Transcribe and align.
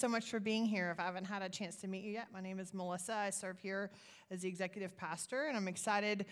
so 0.00 0.06
much 0.06 0.30
for 0.30 0.38
being 0.38 0.64
here. 0.64 0.92
If 0.92 1.00
I 1.00 1.06
haven't 1.06 1.24
had 1.24 1.42
a 1.42 1.48
chance 1.48 1.74
to 1.78 1.88
meet 1.88 2.04
you 2.04 2.12
yet, 2.12 2.28
my 2.32 2.40
name 2.40 2.60
is 2.60 2.72
Melissa. 2.72 3.14
I 3.14 3.30
serve 3.30 3.58
here 3.58 3.90
as 4.30 4.42
the 4.42 4.48
executive 4.48 4.96
pastor, 4.96 5.46
and 5.46 5.56
I'm 5.56 5.66
excited 5.66 6.26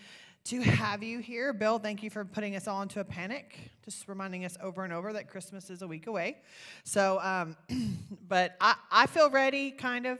to 0.45 0.61
have 0.61 1.03
you 1.03 1.19
here. 1.19 1.51
Bill, 1.51 1.77
thank 1.77 2.01
you 2.01 2.09
for 2.09 2.23
putting 2.23 2.55
us 2.55 2.65
all 2.65 2.81
into 2.81 3.01
a 3.01 3.03
panic, 3.03 3.59
just 3.83 4.07
reminding 4.07 4.45
us 4.45 4.57
over 4.63 4.85
and 4.85 4.93
over 4.93 5.11
that 5.11 5.27
Christmas 5.27 5.69
is 5.69 5.81
a 5.81 5.87
week 5.87 6.07
away. 6.07 6.37
So, 6.85 7.19
um, 7.21 7.57
but 8.29 8.55
I, 8.61 8.75
I 8.89 9.05
feel 9.05 9.29
ready, 9.29 9.71
kind 9.71 10.05
of. 10.05 10.19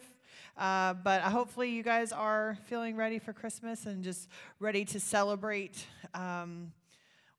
Uh, 0.58 0.96
but 0.96 1.22
hopefully, 1.22 1.70
you 1.70 1.84
guys 1.84 2.12
are 2.12 2.58
feeling 2.66 2.98
ready 2.98 3.18
for 3.18 3.32
Christmas 3.32 3.86
and 3.86 4.04
just 4.04 4.28
ready 4.60 4.84
to 4.84 5.00
celebrate. 5.00 5.86
Um, 6.14 6.74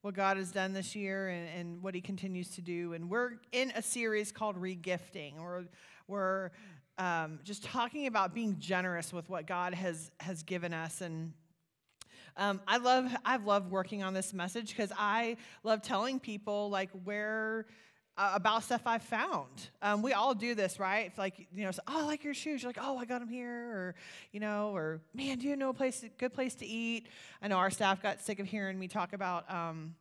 what 0.03 0.15
God 0.15 0.37
has 0.37 0.53
done 0.53 0.73
this 0.73 0.95
year 0.95 1.29
and, 1.29 1.49
and, 1.49 1.83
what 1.83 1.93
He 1.93 2.01
continues 2.01 2.51
to 2.51 2.61
do. 2.61 2.93
And 2.93 3.11
we're 3.11 3.33
in 3.51 3.73
a 3.75 3.83
series 3.83 4.31
called 4.31 4.57
Regifting. 4.57 5.41
We're, 5.41 5.65
we're 6.09 6.51
um, 6.99 7.39
just 7.45 7.63
talking 7.63 8.07
about 8.07 8.35
being 8.35 8.57
generous 8.59 9.13
with 9.13 9.29
what 9.29 9.47
God 9.47 9.75
has, 9.75 10.11
has 10.19 10.43
given 10.43 10.75
us. 10.75 11.01
And 11.01 11.33
um, 12.37 12.61
I 12.67 12.79
love 12.79 13.15
I've 13.25 13.45
loved 13.45 13.71
working 13.71 14.03
on 14.03 14.15
this 14.15 14.33
message 14.33 14.69
because 14.71 14.93
I 14.97 15.37
love 15.63 15.83
telling 15.83 16.19
people 16.19 16.71
like 16.71 16.91
where 17.05 17.67
uh, 18.17 18.33
about 18.35 18.65
stuff 18.65 18.83
I've 18.85 19.03
found. 19.03 19.71
Um, 19.81 20.03
we 20.03 20.13
all 20.13 20.35
do 20.35 20.57
this, 20.57 20.81
right? 20.81 21.07
It's 21.07 21.19
like, 21.19 21.47
you 21.55 21.65
know, 21.65 21.71
oh, 21.87 22.01
I 22.01 22.03
like 22.03 22.25
your 22.25 22.35
shoes. 22.35 22.63
You're 22.63 22.71
like, 22.71 22.81
oh, 22.81 22.99
I 22.99 23.05
got 23.05 23.21
them 23.21 23.29
here. 23.29 23.49
Or, 23.49 23.95
you 24.33 24.41
know, 24.41 24.75
or, 24.75 25.01
man, 25.15 25.39
do 25.39 25.47
you 25.47 25.55
know 25.55 25.69
a 25.69 25.75
place, 25.75 26.05
good 26.19 26.35
place 26.35 26.57
to 26.57 26.67
eat? 26.67 27.07
I 27.41 27.47
know 27.47 27.59
our 27.59 27.71
staff 27.71 28.03
got 28.03 28.21
sick 28.21 28.41
of 28.41 28.47
hearing 28.47 28.77
me 28.77 28.89
talk 28.89 29.13
about 29.13 29.49
um, 29.49 29.95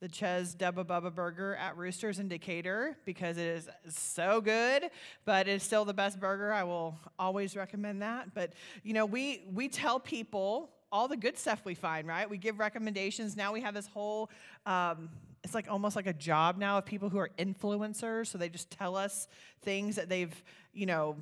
the 0.00 0.08
Ches 0.08 0.54
Dubba 0.54 0.84
Bubba 0.84 1.14
Burger 1.14 1.56
at 1.56 1.76
Roosters 1.76 2.18
in 2.18 2.28
Decatur 2.28 2.96
because 3.04 3.38
it 3.38 3.46
is 3.46 3.68
so 3.88 4.40
good, 4.40 4.90
but 5.24 5.48
it's 5.48 5.64
still 5.64 5.84
the 5.84 5.94
best 5.94 6.20
burger. 6.20 6.52
I 6.52 6.64
will 6.64 6.98
always 7.18 7.56
recommend 7.56 8.02
that. 8.02 8.34
But, 8.34 8.52
you 8.82 8.92
know, 8.92 9.06
we, 9.06 9.44
we 9.52 9.68
tell 9.68 9.98
people 9.98 10.70
all 10.92 11.08
the 11.08 11.16
good 11.16 11.38
stuff 11.38 11.62
we 11.64 11.74
find, 11.74 12.06
right? 12.06 12.28
We 12.28 12.38
give 12.38 12.58
recommendations. 12.58 13.36
Now 13.36 13.52
we 13.52 13.60
have 13.62 13.74
this 13.74 13.86
whole 13.86 14.30
um, 14.66 15.08
it's 15.46 15.54
like 15.54 15.70
almost 15.70 15.94
like 15.94 16.08
a 16.08 16.12
job 16.12 16.58
now 16.58 16.78
of 16.78 16.84
people 16.84 17.08
who 17.08 17.18
are 17.18 17.30
influencers. 17.38 18.26
So 18.26 18.36
they 18.36 18.48
just 18.48 18.68
tell 18.68 18.96
us 18.96 19.28
things 19.62 19.94
that 19.94 20.08
they've, 20.08 20.34
you 20.74 20.86
know, 20.86 21.18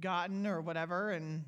gotten 0.00 0.46
or 0.46 0.62
whatever. 0.62 1.10
And 1.10 1.44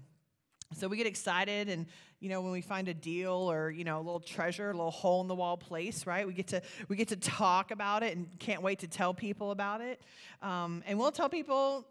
so 0.75 0.87
we 0.87 0.98
get 0.98 1.06
excited 1.06 1.70
and 1.70 1.87
you 2.20 2.28
know 2.28 2.40
when 2.42 2.52
we 2.52 2.60
find 2.60 2.88
a 2.88 2.94
deal 2.94 3.32
or 3.32 3.70
you 3.70 3.84
know 3.84 3.96
a 3.96 4.02
little 4.02 4.20
treasure 4.20 4.70
a 4.70 4.72
little 4.72 4.90
hole 4.90 5.20
in 5.22 5.28
the 5.28 5.34
wall 5.34 5.56
place 5.56 6.06
right? 6.06 6.26
We 6.26 6.32
get 6.32 6.48
to 6.48 6.62
we 6.88 6.96
get 6.96 7.08
to 7.08 7.16
talk 7.16 7.70
about 7.70 8.02
it 8.02 8.16
and 8.16 8.28
can't 8.38 8.62
wait 8.62 8.80
to 8.80 8.88
tell 8.88 9.14
people 9.14 9.50
about 9.50 9.80
it. 9.80 10.00
Um, 10.42 10.82
and 10.86 10.98
we'll 10.98 11.12
tell 11.12 11.28
people 11.28 11.86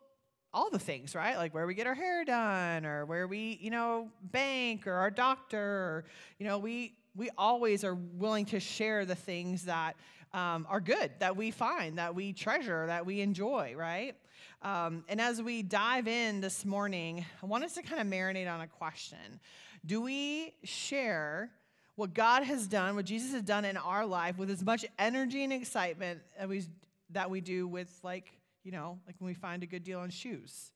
all 0.53 0.69
the 0.69 0.80
things 0.80 1.16
right? 1.16 1.35
Like 1.35 1.53
where 1.53 1.67
we 1.67 1.73
get 1.73 1.88
our 1.88 1.95
hair 1.95 2.23
done 2.23 2.85
or 2.85 3.05
where 3.05 3.27
we 3.27 3.59
you 3.61 3.72
know 3.72 4.09
bank 4.22 4.88
or 4.88 4.94
our 4.94 5.11
doctor 5.11 5.59
or 5.59 6.05
you 6.38 6.45
know 6.45 6.59
we 6.59 6.94
we 7.16 7.30
always 7.38 7.83
are 7.83 7.95
willing 7.95 8.45
to 8.45 8.59
share 8.59 9.05
the 9.05 9.16
things 9.16 9.66
that 9.66 9.95
um, 10.33 10.67
are 10.69 10.80
good, 10.80 11.11
that 11.19 11.35
we 11.35 11.52
find, 11.52 11.97
that 11.97 12.13
we 12.13 12.33
treasure, 12.33 12.85
that 12.85 13.05
we 13.05 13.22
enjoy, 13.22 13.73
right? 13.75 14.16
Um, 14.61 15.03
and 15.09 15.19
as 15.19 15.41
we 15.41 15.63
dive 15.63 16.07
in 16.07 16.41
this 16.41 16.66
morning, 16.66 17.25
I 17.41 17.45
want 17.45 17.63
us 17.63 17.73
to 17.73 17.81
kind 17.81 18.02
of 18.02 18.07
marinate 18.07 18.52
on 18.52 18.61
a 18.61 18.67
question 18.67 19.39
Do 19.85 20.02
we 20.02 20.53
share 20.63 21.52
what 21.95 22.13
God 22.13 22.44
has 22.44 22.67
done, 22.67 22.95
what 22.95 23.05
Jesus 23.05 23.33
has 23.33 23.44
done 23.44 23.66
in 23.66 23.77
our 23.77 24.05
life 24.05 24.38
with 24.38 24.49
as 24.49 24.63
much 24.63 24.85
energy 24.97 25.44
and 25.44 25.52
excitement 25.52 26.22
that 26.38 26.47
we, 26.47 26.63
that 27.11 27.30
we 27.30 27.41
do 27.41 27.67
with, 27.67 28.00
like, 28.03 28.31
you 28.63 28.72
know, 28.72 29.00
like 29.05 29.16
when 29.19 29.27
we 29.27 29.33
find 29.33 29.63
a 29.63 29.66
good 29.66 29.83
deal 29.83 30.00
on 30.00 30.09
shoes 30.09 30.72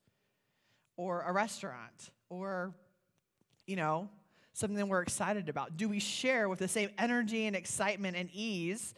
or 0.97 1.21
a 1.21 1.31
restaurant 1.31 2.11
or, 2.29 2.73
you 3.67 3.75
know, 3.75 4.09
something 4.53 4.87
we're 4.87 5.01
excited 5.01 5.49
about? 5.49 5.77
Do 5.77 5.89
we 5.89 5.99
share 5.99 6.49
with 6.49 6.59
the 6.59 6.67
same 6.67 6.89
energy 6.97 7.47
and 7.47 7.55
excitement 7.55 8.15
and 8.15 8.29
ease 8.33 8.93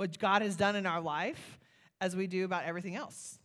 what 0.00 0.18
God 0.18 0.40
has 0.40 0.56
done 0.56 0.76
in 0.76 0.86
our 0.86 1.00
life 1.00 1.58
as 2.00 2.16
we 2.16 2.26
do 2.26 2.46
about 2.46 2.64
everything 2.64 2.96
else. 2.96 3.38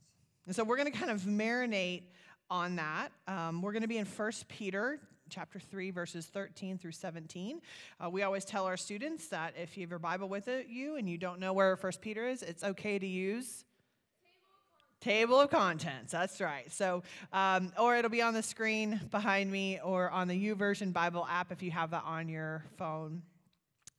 And 0.45 0.55
so 0.55 0.63
we're 0.63 0.77
going 0.77 0.89
to 0.89 0.97
kind 0.97 1.11
of 1.11 1.23
marinate 1.23 2.03
on 2.49 2.77
that. 2.77 3.09
Um, 3.27 3.61
we're 3.61 3.73
going 3.73 3.81
to 3.81 3.89
be 3.89 3.97
in 3.97 4.05
1 4.05 4.31
Peter 4.47 4.99
chapter 5.35 5.59
3 5.59 5.91
verses 5.91 6.27
13 6.27 6.77
through 6.77 6.93
17 6.93 7.59
uh, 7.99 8.09
we 8.09 8.23
always 8.23 8.45
tell 8.45 8.65
our 8.65 8.77
students 8.77 9.27
that 9.27 9.53
if 9.61 9.75
you 9.75 9.81
have 9.83 9.89
your 9.89 9.99
bible 9.99 10.29
with 10.29 10.47
you 10.69 10.95
and 10.95 11.09
you 11.09 11.17
don't 11.17 11.41
know 11.41 11.51
where 11.51 11.75
1 11.75 11.91
peter 11.99 12.25
is 12.25 12.41
it's 12.41 12.63
okay 12.63 12.97
to 12.97 13.05
use 13.05 13.65
table 15.01 15.37
of 15.41 15.49
contents 15.49 16.13
that's 16.13 16.39
right 16.39 16.71
so 16.71 17.03
um, 17.33 17.73
or 17.77 17.97
it'll 17.97 18.09
be 18.09 18.21
on 18.21 18.33
the 18.33 18.41
screen 18.41 18.97
behind 19.11 19.51
me 19.51 19.77
or 19.83 20.09
on 20.09 20.29
the 20.29 20.49
YouVersion 20.55 20.93
bible 20.93 21.27
app 21.29 21.51
if 21.51 21.61
you 21.61 21.69
have 21.69 21.91
that 21.91 22.03
on 22.05 22.29
your 22.29 22.63
phone 22.77 23.21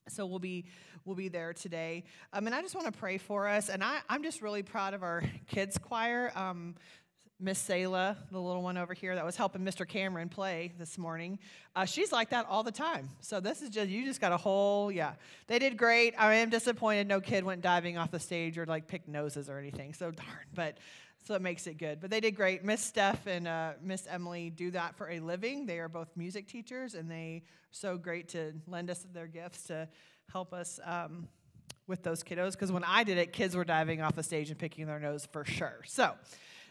so 0.08 0.24
we'll 0.24 0.38
be 0.38 0.64
we'll 1.04 1.16
be 1.16 1.28
there 1.28 1.52
today. 1.52 2.02
Um, 2.32 2.46
and 2.46 2.54
I 2.54 2.60
just 2.60 2.74
want 2.74 2.92
to 2.92 2.92
pray 2.92 3.16
for 3.16 3.46
us. 3.46 3.68
And 3.68 3.82
I, 3.82 4.00
I'm 4.08 4.24
just 4.24 4.42
really 4.42 4.64
proud 4.64 4.92
of 4.92 5.04
our 5.04 5.22
kids 5.46 5.78
choir. 5.78 6.32
Um, 6.34 6.74
Miss 7.38 7.58
Selah, 7.58 8.16
the 8.30 8.40
little 8.40 8.62
one 8.62 8.78
over 8.78 8.94
here 8.94 9.14
that 9.14 9.24
was 9.24 9.36
helping 9.36 9.60
Mr. 9.60 9.86
Cameron 9.86 10.30
play 10.30 10.72
this 10.78 10.96
morning, 10.96 11.38
uh, 11.74 11.84
she's 11.84 12.10
like 12.10 12.30
that 12.30 12.46
all 12.48 12.62
the 12.62 12.72
time. 12.72 13.10
So 13.20 13.40
this 13.40 13.60
is 13.60 13.68
just, 13.68 13.90
you 13.90 14.06
just 14.06 14.22
got 14.22 14.32
a 14.32 14.38
whole, 14.38 14.90
yeah. 14.90 15.12
They 15.46 15.58
did 15.58 15.76
great. 15.76 16.14
I 16.16 16.36
am 16.36 16.48
disappointed 16.48 17.06
no 17.06 17.20
kid 17.20 17.44
went 17.44 17.60
diving 17.60 17.98
off 17.98 18.10
the 18.10 18.18
stage 18.18 18.56
or 18.56 18.64
like 18.64 18.86
picked 18.86 19.06
noses 19.06 19.50
or 19.50 19.58
anything. 19.58 19.92
So 19.92 20.10
darn, 20.10 20.46
but 20.54 20.78
so 21.26 21.34
it 21.34 21.42
makes 21.42 21.66
it 21.66 21.76
good. 21.76 22.00
But 22.00 22.10
they 22.10 22.20
did 22.20 22.36
great. 22.36 22.64
Miss 22.64 22.80
Steph 22.80 23.26
and 23.26 23.46
uh, 23.46 23.72
Miss 23.82 24.06
Emily 24.06 24.48
do 24.48 24.70
that 24.70 24.96
for 24.96 25.10
a 25.10 25.20
living. 25.20 25.66
They 25.66 25.78
are 25.78 25.88
both 25.88 26.08
music 26.16 26.46
teachers, 26.46 26.94
and 26.94 27.10
they 27.10 27.42
so 27.70 27.98
great 27.98 28.28
to 28.28 28.52
lend 28.66 28.90
us 28.90 29.04
their 29.12 29.26
gifts 29.26 29.64
to 29.64 29.88
help 30.32 30.54
us 30.54 30.78
um, 30.84 31.28
with 31.86 32.02
those 32.02 32.22
kiddos. 32.22 32.52
Because 32.52 32.70
when 32.70 32.84
I 32.84 33.02
did 33.04 33.18
it, 33.18 33.32
kids 33.32 33.56
were 33.56 33.64
diving 33.64 34.00
off 34.00 34.14
the 34.14 34.22
stage 34.22 34.50
and 34.50 34.58
picking 34.58 34.86
their 34.86 35.00
nose 35.00 35.26
for 35.30 35.44
sure. 35.44 35.80
So 35.84 36.14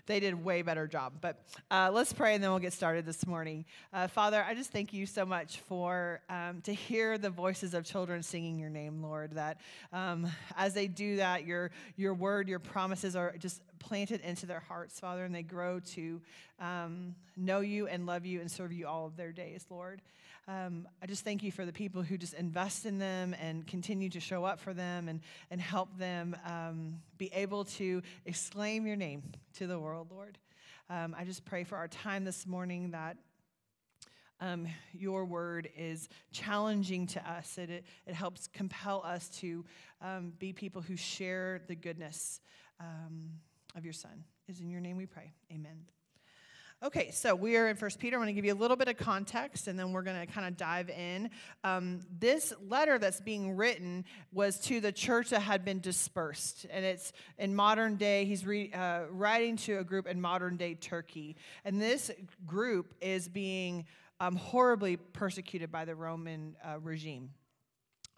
they 0.06 0.20
did 0.20 0.34
a 0.34 0.38
way 0.38 0.62
better 0.62 0.88
job. 0.88 1.14
But 1.22 1.44
uh, 1.72 1.92
let's 1.94 2.14
pray 2.14 2.36
and 2.36 2.44
then 2.44 2.52
we'll 2.52 2.60
get 2.60 2.74
started 2.74 3.06
this 3.06 3.26
morning. 3.26 3.66
Uh, 3.94 4.08
Father, 4.08 4.44
I 4.48 4.54
just 4.54 4.72
thank 4.72 4.94
you 4.94 5.06
so 5.06 5.26
much 5.26 5.58
for 5.60 6.22
um, 6.30 6.62
to 6.62 6.74
hear 6.74 7.18
the 7.18 7.30
voices 7.30 7.74
of 7.74 7.86
children 7.86 8.24
singing 8.24 8.60
your 8.60 8.70
name, 8.70 9.02
Lord. 9.02 9.32
That 9.32 9.60
um, 9.92 10.28
as 10.58 10.74
they 10.74 10.88
do 10.88 11.18
that, 11.18 11.46
your 11.46 11.72
your 11.96 12.14
word, 12.14 12.48
your 12.48 12.60
promises 12.60 13.16
are 13.16 13.36
just 13.38 13.62
planted 13.80 14.22
into 14.22 14.46
their 14.46 14.62
hearts, 14.62 15.00
Father, 15.00 15.24
and 15.24 15.34
they 15.34 15.44
grow 15.44 15.80
to 15.80 16.22
um, 16.60 17.16
know 17.38 17.60
you 17.60 17.88
and 17.88 18.06
love 18.06 18.26
you 18.26 18.42
and 18.42 18.50
serve 18.50 18.74
you 18.74 18.88
all 18.88 19.06
of 19.06 19.16
their 19.16 19.32
days, 19.32 19.66
Lord. 19.70 20.02
Um, 20.48 20.88
I 21.02 21.08
just 21.08 21.24
thank 21.24 21.42
you 21.42 21.52
for 21.52 21.66
the 21.66 21.74
people 21.74 22.04
who 22.04 22.18
just 22.18 22.36
invest 22.36 22.86
in 22.86 23.00
them 23.00 23.36
and 23.42 23.66
continue 23.66 24.10
to 24.10 24.20
show 24.20 24.46
up 24.46 24.60
for 24.60 24.74
them 24.74 25.10
and, 25.10 25.22
and 25.50 25.60
help 25.60 25.98
them 25.98 26.36
um, 26.46 27.00
be 27.18 27.32
able 27.34 27.66
to 27.66 28.04
exclaim 28.26 28.86
your 28.86 28.96
name 28.96 29.24
to 29.58 29.66
the 29.66 29.80
world, 29.80 30.10
Lord. 30.12 30.38
Um, 30.88 31.16
I 31.18 31.26
just 31.26 31.46
pray 31.46 31.64
for 31.64 31.78
our 31.78 31.88
time 31.88 32.26
this 32.26 32.46
morning 32.46 32.92
that 32.92 33.18
um, 34.40 34.68
your 34.94 35.26
word 35.26 35.70
is 35.76 36.08
challenging 36.32 37.08
to 37.08 37.32
us. 37.32 37.58
It, 37.58 37.70
it, 37.72 37.86
it 38.06 38.14
helps 38.14 38.48
compel 38.48 39.02
us 39.04 39.30
to 39.40 39.66
um, 40.02 40.34
be 40.38 40.54
people 40.54 40.82
who 40.84 40.96
share 40.96 41.62
the 41.68 41.76
goodness 41.76 42.40
um, 42.80 43.32
of 43.76 43.84
your 43.84 43.94
Son. 43.94 44.24
Is 44.48 44.60
in 44.60 44.70
your 44.70 44.82
name 44.82 44.98
we 44.98 45.08
pray. 45.08 45.32
Amen. 45.52 45.95
Okay, 46.86 47.10
so 47.10 47.34
we 47.34 47.58
are 47.58 47.68
in 47.68 47.78
First 47.78 47.98
Peter. 47.98 48.16
I'm 48.16 48.22
going 48.22 48.28
to 48.28 48.34
give 48.34 48.46
you 48.46 48.54
a 48.54 48.62
little 48.62 48.78
bit 48.78 48.88
of 48.88 48.96
context, 48.96 49.68
and 49.68 49.80
then 49.80 49.92
we're 49.92 50.04
going 50.04 50.20
to 50.20 50.32
kind 50.32 50.46
of 50.46 50.56
dive 50.56 50.88
in. 50.92 51.32
Um, 51.64 52.02
this 52.20 52.54
letter 52.62 53.00
that's 53.00 53.20
being 53.20 53.56
written 53.56 54.06
was 54.32 54.60
to 54.66 54.80
the 54.80 54.92
church 54.92 55.32
that 55.32 55.42
had 55.42 55.66
been 55.66 55.80
dispersed, 55.80 56.68
and 56.70 56.86
it's 56.86 57.12
in 57.40 57.56
modern 57.56 57.96
day. 57.96 58.26
He's 58.26 58.46
re, 58.46 58.72
uh, 58.72 59.06
writing 59.10 59.58
to 59.58 59.80
a 59.80 59.84
group 59.84 60.06
in 60.06 60.22
modern 60.22 60.58
day 60.58 60.76
Turkey, 60.76 61.38
and 61.64 61.82
this 61.82 62.12
group 62.46 62.94
is 63.02 63.28
being 63.28 63.86
um, 64.20 64.36
horribly 64.36 64.98
persecuted 64.98 65.72
by 65.72 65.86
the 65.86 65.96
Roman 65.96 66.56
uh, 66.64 66.80
regime 66.80 67.32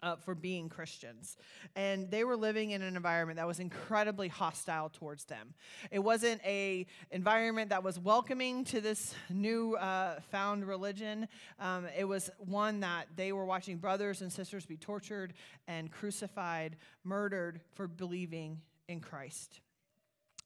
uh, 0.02 0.16
for 0.16 0.34
being 0.34 0.68
Christians. 0.68 1.36
And 1.76 2.10
they 2.10 2.24
were 2.24 2.36
living 2.36 2.70
in 2.70 2.82
an 2.82 2.96
environment 2.96 3.38
that 3.38 3.46
was 3.46 3.60
incredibly 3.60 4.28
hostile 4.28 4.88
towards 4.88 5.24
them. 5.24 5.54
It 5.90 5.98
wasn't 5.98 6.40
a 6.44 6.86
environment 7.10 7.70
that 7.70 7.82
was 7.82 7.98
welcoming 7.98 8.64
to 8.66 8.80
this 8.80 9.14
new 9.30 9.76
uh, 9.76 10.20
found 10.30 10.66
religion. 10.66 11.28
Um, 11.58 11.86
it 11.96 12.04
was 12.04 12.30
one 12.38 12.80
that 12.80 13.06
they 13.16 13.32
were 13.32 13.44
watching 13.44 13.78
brothers 13.78 14.22
and 14.22 14.32
sisters 14.32 14.66
be 14.66 14.76
tortured 14.76 15.34
and 15.66 15.90
crucified, 15.90 16.76
murdered 17.04 17.60
for 17.74 17.88
believing 17.88 18.60
in 18.88 19.00
Christ. 19.00 19.60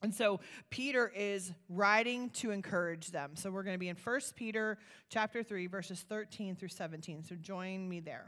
And 0.02 0.12
so 0.12 0.40
Peter 0.68 1.12
is 1.14 1.52
writing 1.68 2.30
to 2.30 2.50
encourage 2.50 3.12
them. 3.12 3.36
So 3.36 3.50
we're 3.50 3.62
going 3.62 3.74
to 3.74 3.78
be 3.78 3.88
in 3.88 3.96
1 3.96 4.20
Peter 4.34 4.78
chapter 5.08 5.44
3 5.44 5.68
verses 5.68 6.04
13 6.08 6.56
through 6.56 6.68
17. 6.68 7.22
So 7.22 7.36
join 7.36 7.88
me 7.88 8.00
there. 8.00 8.26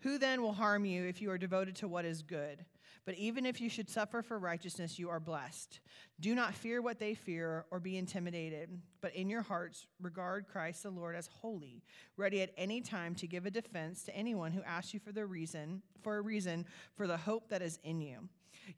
Who 0.00 0.18
then 0.18 0.42
will 0.42 0.52
harm 0.52 0.84
you 0.84 1.04
if 1.04 1.20
you 1.20 1.30
are 1.30 1.38
devoted 1.38 1.76
to 1.76 1.88
what 1.88 2.04
is 2.04 2.22
good? 2.22 2.64
But 3.04 3.16
even 3.16 3.46
if 3.46 3.60
you 3.60 3.68
should 3.68 3.88
suffer 3.88 4.22
for 4.22 4.38
righteousness, 4.38 4.98
you 4.98 5.08
are 5.08 5.20
blessed. 5.20 5.80
Do 6.20 6.34
not 6.34 6.54
fear 6.54 6.82
what 6.82 6.98
they 6.98 7.14
fear 7.14 7.64
or 7.70 7.80
be 7.80 7.96
intimidated, 7.96 8.70
but 9.00 9.14
in 9.14 9.30
your 9.30 9.42
hearts 9.42 9.86
regard 10.00 10.46
Christ 10.46 10.82
the 10.82 10.90
Lord 10.90 11.16
as 11.16 11.26
holy, 11.26 11.82
ready 12.16 12.42
at 12.42 12.52
any 12.56 12.80
time 12.80 13.14
to 13.16 13.26
give 13.26 13.46
a 13.46 13.50
defense 13.50 14.02
to 14.04 14.16
anyone 14.16 14.52
who 14.52 14.62
asks 14.62 14.92
you 14.94 15.00
for 15.00 15.12
the 15.12 15.26
reason, 15.26 15.82
for 16.02 16.18
a 16.18 16.22
reason 16.22 16.66
for 16.94 17.06
the 17.06 17.16
hope 17.16 17.48
that 17.48 17.62
is 17.62 17.78
in 17.84 18.00
you. 18.00 18.28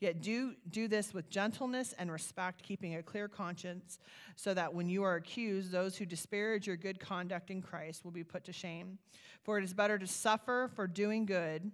Yet 0.01 0.21
do, 0.21 0.55
do 0.71 0.89
this 0.89 1.15
with 1.15 1.31
gentleness 1.31 1.95
and 1.99 2.11
respect, 2.11 2.63
keeping 2.63 2.97
a 2.97 3.03
clear 3.03 3.29
conscience, 3.29 3.99
so 4.37 4.55
that 4.55 4.75
when 4.75 4.89
you 4.89 5.03
are 5.03 5.17
accused, 5.17 5.71
those 5.71 5.97
who 5.97 6.07
disparage 6.07 6.67
your 6.67 6.77
good 6.77 6.99
conduct 7.01 7.51
in 7.51 7.63
Christ 7.63 8.05
will 8.05 8.11
be 8.11 8.25
put 8.25 8.45
to 8.45 8.53
shame. 8.53 8.99
For 9.43 9.59
it 9.59 9.65
is 9.65 9.75
better 9.75 9.99
to 9.99 10.07
suffer 10.07 10.71
for 10.75 10.87
doing 10.87 11.27
good, 11.27 11.71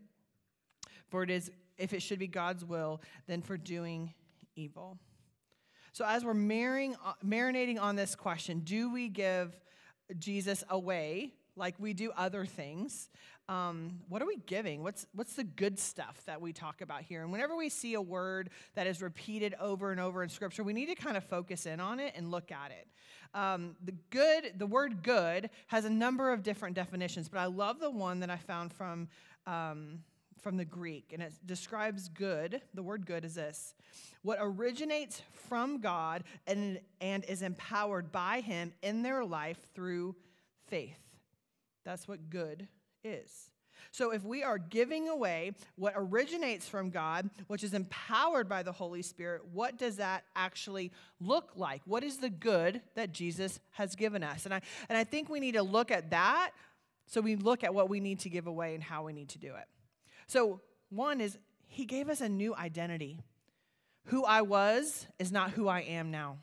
for 1.08 1.22
it 1.22 1.30
is, 1.30 1.50
if 1.76 1.92
it 1.92 2.00
should 2.00 2.18
be 2.18 2.28
God's 2.28 2.64
will, 2.64 3.02
than 3.26 3.42
for 3.42 3.56
doing 3.56 4.14
evil. 4.56 4.98
So, 5.92 6.04
as 6.06 6.24
we're 6.24 6.32
uh, 6.32 7.14
marinating 7.24 7.80
on 7.80 7.96
this 7.96 8.14
question, 8.14 8.60
do 8.60 8.92
we 8.92 9.08
give 9.08 9.58
Jesus 10.18 10.62
away 10.68 11.32
like 11.56 11.74
we 11.78 11.92
do 11.92 12.12
other 12.16 12.44
things? 12.44 13.08
Um, 13.48 14.00
what 14.08 14.20
are 14.20 14.26
we 14.26 14.36
giving? 14.46 14.82
What's, 14.82 15.06
what's 15.14 15.32
the 15.34 15.44
good 15.44 15.78
stuff 15.78 16.22
that 16.26 16.40
we 16.40 16.52
talk 16.52 16.82
about 16.82 17.02
here? 17.02 17.22
And 17.22 17.32
whenever 17.32 17.56
we 17.56 17.70
see 17.70 17.94
a 17.94 18.00
word 18.00 18.50
that 18.74 18.86
is 18.86 19.00
repeated 19.00 19.54
over 19.58 19.90
and 19.90 19.98
over 19.98 20.22
in 20.22 20.28
Scripture, 20.28 20.62
we 20.62 20.74
need 20.74 20.86
to 20.86 20.94
kind 20.94 21.16
of 21.16 21.24
focus 21.24 21.64
in 21.64 21.80
on 21.80 21.98
it 21.98 22.12
and 22.14 22.30
look 22.30 22.52
at 22.52 22.70
it. 22.70 22.86
Um, 23.34 23.76
the 23.82 23.94
good, 24.10 24.54
the 24.58 24.66
word 24.66 25.02
good 25.02 25.48
has 25.68 25.86
a 25.86 25.90
number 25.90 26.30
of 26.30 26.42
different 26.42 26.76
definitions, 26.76 27.28
but 27.28 27.38
I 27.38 27.46
love 27.46 27.80
the 27.80 27.90
one 27.90 28.20
that 28.20 28.30
I 28.30 28.36
found 28.36 28.72
from, 28.72 29.08
um, 29.46 30.00
from 30.42 30.58
the 30.58 30.64
Greek, 30.64 31.12
and 31.14 31.22
it 31.22 31.32
describes 31.46 32.08
good. 32.08 32.60
The 32.74 32.82
word 32.82 33.06
good 33.06 33.24
is 33.24 33.34
this 33.34 33.74
what 34.22 34.38
originates 34.40 35.22
from 35.48 35.80
God 35.80 36.24
and, 36.46 36.80
and 37.00 37.24
is 37.24 37.40
empowered 37.40 38.12
by 38.12 38.40
Him 38.40 38.72
in 38.82 39.02
their 39.02 39.24
life 39.24 39.58
through 39.74 40.16
faith. 40.66 40.98
That's 41.84 42.06
what 42.06 42.28
good 42.28 42.68
is. 43.04 43.50
So, 43.90 44.10
if 44.10 44.22
we 44.22 44.42
are 44.42 44.58
giving 44.58 45.08
away 45.08 45.52
what 45.76 45.94
originates 45.96 46.68
from 46.68 46.90
God, 46.90 47.30
which 47.46 47.64
is 47.64 47.74
empowered 47.74 48.48
by 48.48 48.62
the 48.62 48.72
Holy 48.72 49.02
Spirit, 49.02 49.42
what 49.52 49.78
does 49.78 49.96
that 49.96 50.24
actually 50.36 50.92
look 51.20 51.52
like? 51.56 51.80
What 51.84 52.04
is 52.04 52.18
the 52.18 52.28
good 52.28 52.82
that 52.96 53.12
Jesus 53.12 53.60
has 53.70 53.94
given 53.94 54.22
us? 54.22 54.44
And 54.44 54.52
I, 54.52 54.60
and 54.88 54.98
I 54.98 55.04
think 55.04 55.28
we 55.28 55.40
need 55.40 55.54
to 55.54 55.62
look 55.62 55.90
at 55.90 56.10
that 56.10 56.50
so 57.06 57.22
we 57.22 57.36
look 57.36 57.64
at 57.64 57.74
what 57.74 57.88
we 57.88 58.00
need 58.00 58.20
to 58.20 58.30
give 58.30 58.46
away 58.46 58.74
and 58.74 58.82
how 58.82 59.04
we 59.04 59.14
need 59.14 59.30
to 59.30 59.38
do 59.38 59.54
it. 59.54 59.64
So, 60.26 60.60
one 60.90 61.20
is 61.20 61.38
He 61.66 61.84
gave 61.84 62.08
us 62.08 62.20
a 62.20 62.28
new 62.28 62.54
identity. 62.54 63.22
Who 64.06 64.24
I 64.24 64.42
was 64.42 65.06
is 65.18 65.32
not 65.32 65.50
who 65.50 65.68
I 65.68 65.80
am 65.80 66.10
now. 66.10 66.38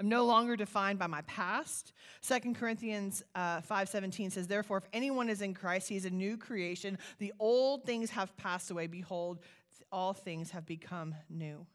I'm 0.00 0.08
no 0.08 0.24
longer 0.24 0.56
defined 0.56 0.98
by 0.98 1.08
my 1.08 1.20
past. 1.22 1.92
2 2.22 2.54
Corinthians 2.54 3.22
uh, 3.34 3.60
5.17 3.60 4.32
says, 4.32 4.46
Therefore, 4.46 4.78
if 4.78 4.88
anyone 4.94 5.28
is 5.28 5.42
in 5.42 5.52
Christ, 5.52 5.90
he 5.90 5.96
is 5.96 6.06
a 6.06 6.10
new 6.10 6.38
creation. 6.38 6.96
The 7.18 7.34
old 7.38 7.84
things 7.84 8.08
have 8.10 8.34
passed 8.38 8.70
away. 8.70 8.86
Behold, 8.86 9.40
all 9.92 10.14
things 10.14 10.52
have 10.52 10.64
become 10.64 11.14
new. 11.28 11.66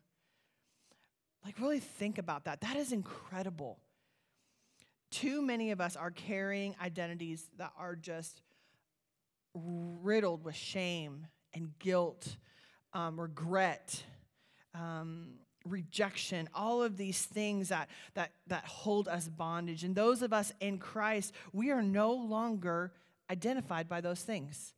Like, 1.46 1.60
really 1.60 1.80
think 1.80 2.18
about 2.18 2.46
that. 2.46 2.62
That 2.62 2.76
is 2.78 2.92
incredible. 2.92 3.78
Too 5.12 5.44
many 5.44 5.70
of 5.70 5.80
us 5.80 5.96
are 5.96 6.10
carrying 6.10 6.76
identities 6.82 7.48
that 7.60 7.74
are 7.78 7.96
just 7.96 8.42
riddled 9.54 10.44
with 10.44 10.56
shame 10.56 11.28
and 11.54 11.78
guilt, 11.78 12.38
um, 12.92 13.20
regret, 13.20 14.04
um, 14.74 15.36
rejection, 15.66 16.48
all 16.54 16.84
of 16.84 16.98
these 16.98 17.22
things 17.22 17.70
that, 17.70 17.90
that, 18.14 18.32
that 18.48 18.66
hold 18.66 19.08
us 19.08 19.28
bondage. 19.28 19.84
And 19.84 19.96
those 19.96 20.22
of 20.22 20.32
us 20.32 20.54
in 20.60 20.78
Christ, 20.78 21.34
we 21.52 21.72
are 21.72 21.82
no 21.82 22.14
longer 22.14 22.92
identified 23.30 23.90
by 23.90 24.02
those 24.02 24.22
things. 24.22 24.74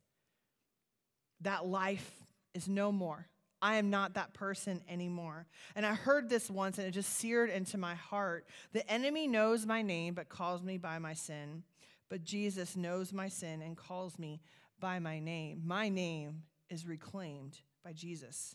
That 1.42 1.66
life 1.66 2.10
is 2.54 2.68
no 2.68 2.90
more. 2.90 3.28
I 3.60 3.76
am 3.76 3.90
not 3.90 4.14
that 4.14 4.34
person 4.34 4.82
anymore. 4.88 5.46
And 5.74 5.84
I 5.84 5.94
heard 5.94 6.28
this 6.28 6.48
once 6.48 6.78
and 6.78 6.86
it 6.86 6.92
just 6.92 7.14
seared 7.14 7.50
into 7.50 7.76
my 7.76 7.94
heart. 7.94 8.46
The 8.72 8.88
enemy 8.90 9.26
knows 9.26 9.66
my 9.66 9.82
name 9.82 10.14
but 10.14 10.28
calls 10.28 10.62
me 10.62 10.78
by 10.78 10.98
my 10.98 11.14
sin. 11.14 11.64
But 12.08 12.24
Jesus 12.24 12.76
knows 12.76 13.12
my 13.12 13.28
sin 13.28 13.60
and 13.60 13.76
calls 13.76 14.18
me 14.18 14.40
by 14.80 14.98
my 15.00 15.18
name. 15.18 15.62
My 15.64 15.88
name 15.88 16.44
is 16.70 16.86
reclaimed 16.86 17.58
by 17.84 17.92
Jesus 17.92 18.54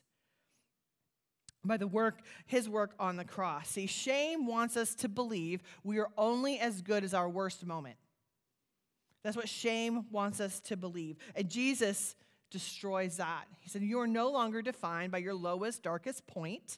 by 1.65 1.77
the 1.77 1.88
work 1.88 2.19
his 2.45 2.68
work 2.69 2.94
on 3.00 3.15
the 3.15 3.25
cross. 3.25 3.69
See 3.69 3.88
shame 3.88 4.45
wants 4.45 4.77
us 4.77 4.95
to 4.95 5.10
believe 5.10 5.62
we 5.83 6.00
are 6.00 6.10
only 6.18 6.60
as 6.60 6.81
good 6.81 7.04
as 7.04 7.13
our 7.13 7.30
worst 7.30 7.65
moment. 7.65 7.95
That's 9.24 9.38
what 9.38 9.48
shame 9.48 10.06
wants 10.12 10.39
us 10.39 10.60
to 10.62 10.77
believe. 10.77 11.18
And 11.36 11.50
jesus 11.50 12.15
destroys 12.51 13.18
that. 13.18 13.45
He 13.60 13.69
said 13.69 13.81
you 13.81 14.00
are 14.00 14.07
no 14.07 14.30
longer 14.30 14.62
defined 14.62 15.12
by 15.12 15.19
your 15.19 15.33
lowest 15.33 15.83
darkest 15.83 16.27
point. 16.27 16.77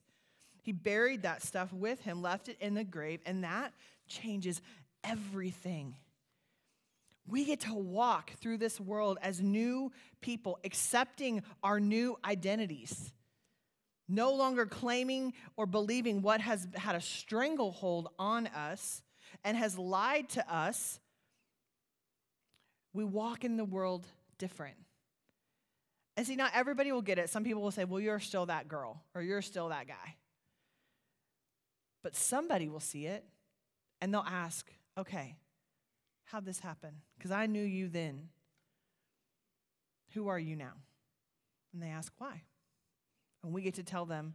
He 0.62 0.72
buried 0.72 1.24
that 1.24 1.42
stuff 1.42 1.72
with 1.74 2.02
him 2.02 2.22
left 2.22 2.50
it 2.50 2.58
in 2.60 2.74
the 2.74 2.84
grave 2.84 3.22
and 3.26 3.44
that 3.44 3.74
changes 4.08 4.62
everything. 5.04 5.96
We 7.28 7.44
get 7.44 7.62
to 7.62 7.74
walk 7.74 8.32
through 8.40 8.60
this 8.60 8.80
world 8.80 9.18
as 9.22 9.42
new 9.42 9.92
people 10.22 10.60
accepting 10.64 11.42
our 11.64 11.80
new 11.80 12.18
identities 12.24 13.12
no 14.07 14.34
longer 14.34 14.66
claiming 14.66 15.34
or 15.57 15.66
believing 15.66 16.22
what 16.22 16.42
has 16.42 16.68
had 16.75 16.96
a 16.96 17.02
stranglehold 17.02 18.10
on 18.19 18.48
us 18.48 19.02
and 19.44 19.57
has 19.57 19.78
lied 19.78 20.30
to 20.30 20.54
us, 20.54 21.00
we 22.94 23.04
walk 23.04 23.44
in 23.44 23.57
the 23.57 23.66
world 23.66 24.06
different. 24.38 24.78
And 26.18 26.25
see, 26.25 26.36
not 26.36 26.52
everybody 26.54 26.92
will 26.92 27.02
get 27.02 27.19
it. 27.19 27.30
Some 27.30 27.44
people 27.44 27.62
will 27.62 27.72
say, 27.72 27.84
well, 27.84 28.00
you're 28.00 28.19
still 28.19 28.46
that 28.46 28.68
girl 28.68 29.04
or 29.13 29.22
you're 29.22 29.42
still 29.42 29.69
that 29.69 29.88
guy. 29.88 30.16
But 32.04 32.16
somebody 32.16 32.69
will 32.69 32.80
see 32.80 33.08
it 33.08 33.25
and 34.00 34.13
they'll 34.13 34.22
ask, 34.22 34.72
okay, 34.98 35.36
how'd 36.25 36.46
this 36.46 36.60
happen? 36.60 36.92
Because 37.18 37.31
I 37.31 37.48
knew 37.48 37.63
you 37.63 37.90
then. 37.90 38.30
Who 40.13 40.28
are 40.28 40.40
you 40.40 40.56
now? 40.56 40.74
And 41.74 41.81
they 41.81 41.90
ask, 41.90 42.13
why? 42.18 42.44
And 43.45 43.53
we 43.53 43.62
get 43.62 43.75
to 43.75 43.83
tell 43.83 44.06
them 44.06 44.33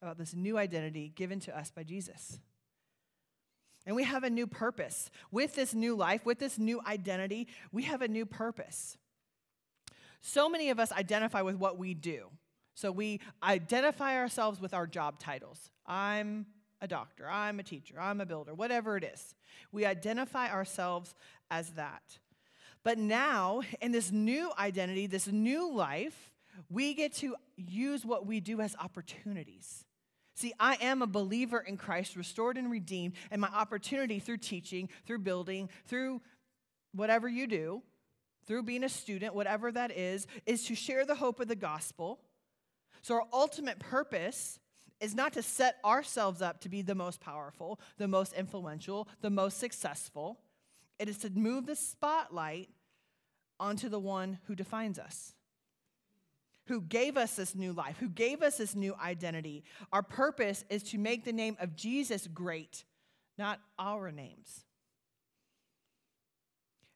about 0.00 0.16
this 0.16 0.34
new 0.34 0.56
identity 0.56 1.12
given 1.14 1.40
to 1.40 1.56
us 1.56 1.70
by 1.70 1.82
Jesus. 1.82 2.40
And 3.86 3.94
we 3.94 4.04
have 4.04 4.24
a 4.24 4.30
new 4.30 4.46
purpose. 4.46 5.10
With 5.30 5.54
this 5.54 5.74
new 5.74 5.94
life, 5.94 6.24
with 6.24 6.38
this 6.38 6.58
new 6.58 6.80
identity, 6.86 7.48
we 7.70 7.82
have 7.82 8.00
a 8.00 8.08
new 8.08 8.24
purpose. 8.24 8.96
So 10.22 10.48
many 10.48 10.70
of 10.70 10.80
us 10.80 10.90
identify 10.90 11.42
with 11.42 11.56
what 11.56 11.76
we 11.76 11.92
do. 11.92 12.28
So 12.74 12.90
we 12.90 13.20
identify 13.42 14.16
ourselves 14.16 14.58
with 14.60 14.72
our 14.72 14.86
job 14.86 15.18
titles. 15.18 15.70
I'm 15.86 16.46
a 16.80 16.88
doctor, 16.88 17.28
I'm 17.28 17.60
a 17.60 17.62
teacher, 17.62 18.00
I'm 18.00 18.20
a 18.20 18.26
builder, 18.26 18.54
whatever 18.54 18.96
it 18.96 19.04
is. 19.04 19.34
We 19.70 19.84
identify 19.84 20.50
ourselves 20.50 21.14
as 21.50 21.70
that. 21.72 22.18
But 22.82 22.98
now, 22.98 23.62
in 23.80 23.92
this 23.92 24.10
new 24.10 24.50
identity, 24.58 25.06
this 25.06 25.26
new 25.26 25.72
life, 25.72 26.32
we 26.70 26.94
get 26.94 27.14
to 27.14 27.36
use 27.56 28.04
what 28.04 28.26
we 28.26 28.40
do 28.40 28.60
as 28.60 28.74
opportunities. 28.76 29.84
See, 30.34 30.52
I 30.60 30.76
am 30.82 31.00
a 31.00 31.06
believer 31.06 31.58
in 31.58 31.76
Christ, 31.78 32.14
restored 32.14 32.58
and 32.58 32.70
redeemed, 32.70 33.14
and 33.30 33.40
my 33.40 33.48
opportunity 33.48 34.18
through 34.18 34.36
teaching, 34.38 34.90
through 35.06 35.20
building, 35.20 35.70
through 35.86 36.20
whatever 36.92 37.26
you 37.26 37.46
do, 37.46 37.82
through 38.46 38.64
being 38.64 38.84
a 38.84 38.88
student, 38.88 39.34
whatever 39.34 39.72
that 39.72 39.90
is, 39.90 40.26
is 40.44 40.64
to 40.64 40.74
share 40.74 41.06
the 41.06 41.14
hope 41.14 41.40
of 41.40 41.48
the 41.48 41.56
gospel. 41.56 42.20
So, 43.00 43.14
our 43.14 43.24
ultimate 43.32 43.78
purpose 43.78 44.58
is 45.00 45.14
not 45.14 45.32
to 45.34 45.42
set 45.42 45.76
ourselves 45.84 46.42
up 46.42 46.60
to 46.60 46.68
be 46.68 46.82
the 46.82 46.94
most 46.94 47.20
powerful, 47.20 47.80
the 47.96 48.08
most 48.08 48.32
influential, 48.34 49.08
the 49.20 49.30
most 49.30 49.58
successful. 49.58 50.38
It 50.98 51.08
is 51.08 51.18
to 51.18 51.30
move 51.30 51.66
the 51.66 51.76
spotlight 51.76 52.68
onto 53.58 53.88
the 53.88 53.98
one 53.98 54.38
who 54.46 54.54
defines 54.54 54.98
us 54.98 55.35
who 56.66 56.80
gave 56.80 57.16
us 57.16 57.36
this 57.36 57.54
new 57.54 57.72
life, 57.72 57.96
who 57.98 58.08
gave 58.08 58.42
us 58.42 58.58
this 58.58 58.74
new 58.74 58.94
identity. 59.02 59.64
Our 59.92 60.02
purpose 60.02 60.64
is 60.68 60.82
to 60.84 60.98
make 60.98 61.24
the 61.24 61.32
name 61.32 61.56
of 61.60 61.76
Jesus 61.76 62.26
great, 62.26 62.84
not 63.38 63.60
our 63.78 64.10
names. 64.10 64.64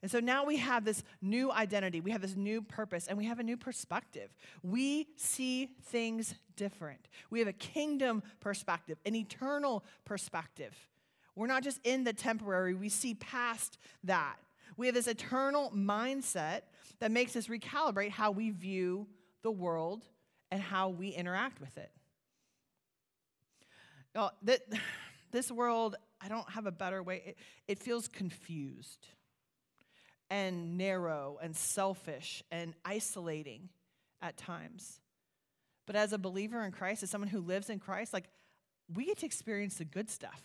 And 0.02 0.10
so 0.10 0.18
now 0.18 0.46
we 0.46 0.56
have 0.56 0.84
this 0.84 1.02
new 1.20 1.52
identity, 1.52 2.00
we 2.00 2.10
have 2.10 2.22
this 2.22 2.34
new 2.34 2.62
purpose, 2.62 3.06
and 3.06 3.18
we 3.18 3.26
have 3.26 3.38
a 3.38 3.42
new 3.42 3.56
perspective. 3.56 4.30
We 4.62 5.08
see 5.16 5.70
things 5.84 6.34
different. 6.56 7.08
We 7.28 7.38
have 7.38 7.48
a 7.48 7.52
kingdom 7.52 8.22
perspective, 8.40 8.98
an 9.04 9.14
eternal 9.14 9.84
perspective. 10.06 10.74
We're 11.36 11.48
not 11.48 11.62
just 11.62 11.80
in 11.84 12.04
the 12.04 12.14
temporary, 12.14 12.74
we 12.74 12.88
see 12.88 13.14
past 13.14 13.78
that. 14.04 14.36
We 14.76 14.86
have 14.86 14.94
this 14.94 15.06
eternal 15.06 15.70
mindset 15.76 16.62
that 17.00 17.10
makes 17.10 17.36
us 17.36 17.48
recalibrate 17.48 18.10
how 18.10 18.30
we 18.30 18.50
view 18.50 19.06
the 19.42 19.50
world 19.50 20.04
and 20.50 20.60
how 20.60 20.88
we 20.88 21.08
interact 21.08 21.60
with 21.60 21.76
it. 21.78 21.90
Y'all, 24.14 24.32
that, 24.42 24.60
this 25.30 25.50
world, 25.50 25.96
I 26.20 26.28
don't 26.28 26.48
have 26.50 26.66
a 26.66 26.72
better 26.72 27.02
way, 27.02 27.22
it, 27.26 27.36
it 27.68 27.78
feels 27.78 28.08
confused 28.08 29.06
and 30.28 30.78
narrow 30.78 31.38
and 31.42 31.56
selfish 31.56 32.42
and 32.50 32.74
isolating 32.84 33.68
at 34.22 34.36
times. 34.36 35.00
But 35.86 35.96
as 35.96 36.12
a 36.12 36.18
believer 36.18 36.64
in 36.64 36.72
Christ, 36.72 37.02
as 37.02 37.10
someone 37.10 37.28
who 37.28 37.40
lives 37.40 37.68
in 37.68 37.80
Christ, 37.80 38.12
like 38.12 38.28
we 38.94 39.06
get 39.06 39.18
to 39.18 39.26
experience 39.26 39.76
the 39.76 39.84
good 39.84 40.08
stuff. 40.08 40.42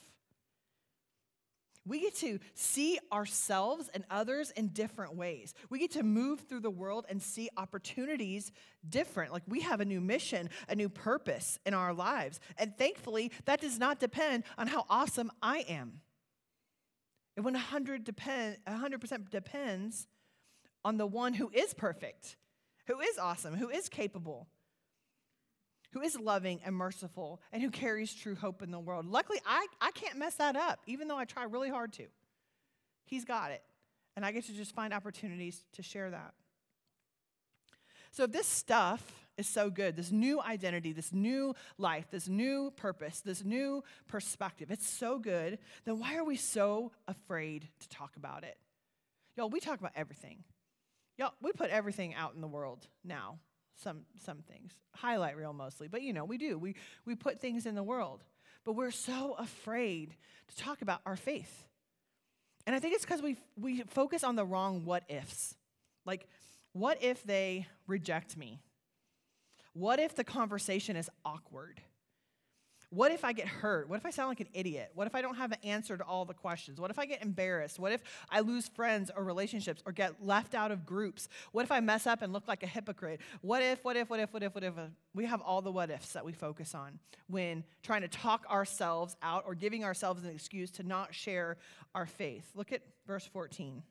We 1.88 2.02
get 2.02 2.16
to 2.18 2.40
see 2.56 3.00
ourselves 3.12 3.90
and 3.94 4.04
others 4.10 4.52
in 4.52 4.70
different 4.70 5.16
ways. 5.16 5.54
We 5.70 5.80
get 5.80 5.92
to 5.92 6.04
move 6.04 6.42
through 6.42 6.62
the 6.62 6.72
world 6.72 7.06
and 7.08 7.22
see 7.22 7.50
opportunities 7.58 8.52
different. 8.90 9.32
Like 9.32 9.44
we 9.48 9.62
have 9.62 9.82
a 9.82 9.86
new 9.86 10.02
mission, 10.02 10.50
a 10.68 10.76
new 10.76 10.90
purpose 10.90 11.60
in 11.66 11.76
our 11.76 11.94
lives. 11.94 12.40
And 12.58 12.76
thankfully, 12.76 13.32
that 13.46 13.62
does 13.62 13.78
not 13.78 14.00
depend 14.00 14.46
on 14.58 14.68
how 14.68 14.86
awesome 14.90 15.32
I 15.42 15.60
am. 15.70 16.02
It 17.38 17.42
100 17.42 18.04
depend, 18.04 18.58
100% 18.68 19.30
depends 19.30 20.08
on 20.84 20.98
the 20.98 21.06
one 21.06 21.34
who 21.34 21.50
is 21.54 21.74
perfect, 21.74 22.38
who 22.88 23.00
is 23.00 23.18
awesome, 23.20 23.56
who 23.56 23.70
is 23.70 23.90
capable, 23.90 24.48
who 25.96 26.02
is 26.02 26.20
loving 26.20 26.60
and 26.66 26.76
merciful, 26.76 27.42
and 27.54 27.64
who 27.64 27.72
carries 27.72 28.14
true 28.14 28.36
hope 28.36 28.62
in 28.62 28.70
the 28.70 28.80
world. 28.80 29.06
Luckily, 29.06 29.40
I, 29.46 29.66
I 29.80 29.92
can't 29.92 30.18
mess 30.18 30.36
that 30.36 30.58
up, 30.58 30.80
even 30.88 31.08
though 31.08 31.16
I 31.16 31.24
try 31.24 31.46
really 31.46 31.70
hard 31.70 31.94
to. 31.94 32.08
He's 33.06 33.24
got 33.24 33.52
it. 33.52 33.64
And 34.18 34.26
I 34.26 34.34
get 34.34 34.46
to 34.48 34.54
just 34.54 34.76
find 34.76 34.94
opportunities 34.94 35.64
to 35.72 35.82
share 35.82 36.10
that. 36.10 36.34
So 38.12 38.26
if 38.26 38.34
this 38.34 38.46
stuff 38.46 39.26
is 39.38 39.48
so 39.48 39.70
good, 39.70 39.96
this 39.96 40.12
new 40.12 40.42
identity, 40.42 40.92
this 40.92 41.14
new 41.14 41.56
life, 41.78 42.08
this 42.12 42.28
new 42.28 42.74
purpose, 42.76 43.22
this 43.22 43.46
new 43.46 43.82
perspective, 44.06 44.72
it's 44.72 44.90
so 44.90 45.18
good, 45.18 45.60
then 45.86 45.98
why 45.98 46.18
are 46.18 46.26
we 46.26 46.36
so 46.36 46.92
afraid 47.08 47.70
to 47.80 47.88
talk 47.88 48.18
about 48.18 48.44
it? 48.44 48.58
Y'all, 49.38 49.50
we 49.50 49.62
talk 49.62 49.80
about 49.80 49.94
everything. 49.96 50.44
Y'all, 51.18 51.34
we 51.42 51.54
put 51.54 51.70
everything 51.70 52.14
out 52.16 52.36
in 52.36 52.42
the 52.42 52.48
world 52.48 52.86
now. 53.06 53.40
Some 53.76 54.02
some 54.24 54.40
things. 54.40 54.74
Highlight 54.94 55.38
reel 55.38 55.54
mostly, 55.54 55.88
but 55.88 56.02
you 56.02 56.14
know, 56.14 56.26
we 56.26 56.38
do. 56.38 56.58
We 56.58 56.76
we 57.06 57.16
put 57.16 57.40
things 57.40 57.66
in 57.66 57.76
the 57.76 57.84
world. 57.84 58.24
But 58.64 58.74
we're 58.74 58.92
so 58.92 59.36
afraid 59.38 60.16
to 60.48 60.56
talk 60.56 60.82
about 60.82 61.02
our 61.06 61.16
faith. 61.16 61.66
And 62.66 62.76
I 62.76 62.80
think 62.80 62.96
it's 62.96 63.06
because 63.06 63.22
we 63.22 63.38
we 63.56 63.82
focus 63.84 64.24
on 64.24 64.36
the 64.36 64.46
wrong 64.46 64.86
what 64.86 65.04
ifs. 65.10 65.56
Like 66.06 66.28
what 66.74 67.02
if 67.02 67.24
they 67.24 67.68
reject 67.88 68.36
me? 68.36 68.60
What 69.74 70.00
if 70.00 70.16
the 70.16 70.24
conversation 70.24 70.96
is 70.96 71.10
awkward? 71.24 71.82
What 72.90 73.12
if 73.12 73.26
I 73.26 73.34
get 73.34 73.48
hurt? 73.48 73.90
What 73.90 73.98
if 73.98 74.06
I 74.06 74.10
sound 74.10 74.30
like 74.30 74.40
an 74.40 74.48
idiot? 74.54 74.92
What 74.94 75.08
if 75.08 75.16
I 75.16 75.22
don't 75.22 75.36
have 75.36 75.52
an 75.52 75.60
answer 75.64 75.98
to 75.98 76.04
all 76.04 76.26
the 76.26 76.34
questions? 76.34 76.80
What 76.80 76.92
if 76.92 77.00
I 77.00 77.06
get 77.06 77.22
embarrassed? 77.22 77.80
What 77.80 77.92
if 77.92 78.04
I 78.30 78.40
lose 78.42 78.68
friends 78.68 79.12
or 79.16 79.24
relationships 79.24 79.82
or 79.86 79.92
get 79.92 80.24
left 80.24 80.56
out 80.56 80.72
of 80.72 80.86
groups? 80.86 81.28
What 81.52 81.64
if 81.64 81.72
I 81.72 81.80
mess 81.80 82.08
up 82.08 82.22
and 82.22 82.32
look 82.32 82.48
like 82.48 82.64
a 82.64 82.68
hypocrite? 82.68 83.22
What 83.42 83.62
if, 83.62 83.84
what 83.84 83.96
if, 83.96 84.10
what 84.10 84.20
if, 84.20 84.34
what 84.34 84.44
if, 84.44 84.56
what 84.56 84.64
if? 84.64 84.78
Uh, 84.78 84.88
we 85.14 85.26
have 85.26 85.42
all 85.42 85.62
the 85.62 85.72
what 85.72 85.90
ifs 85.90 86.14
that 86.14 86.26
we 86.26 86.34
focus 86.34 86.76
on 86.76 87.00
when 87.28 87.64
trying 87.84 88.02
to 88.02 88.08
talk 88.08 88.46
ourselves 88.50 89.16
out 89.22 89.44
or 89.48 89.56
giving 89.56 89.84
ourselves 89.84 90.24
an 90.24 90.30
excuse 90.30 90.72
to 90.72 90.84
not 90.84 91.14
share 91.14 91.58
our 91.94 92.06
faith. 92.06 92.52
Look 92.56 92.72
at 92.72 92.82
verse 93.08 93.26
14. 93.26 93.82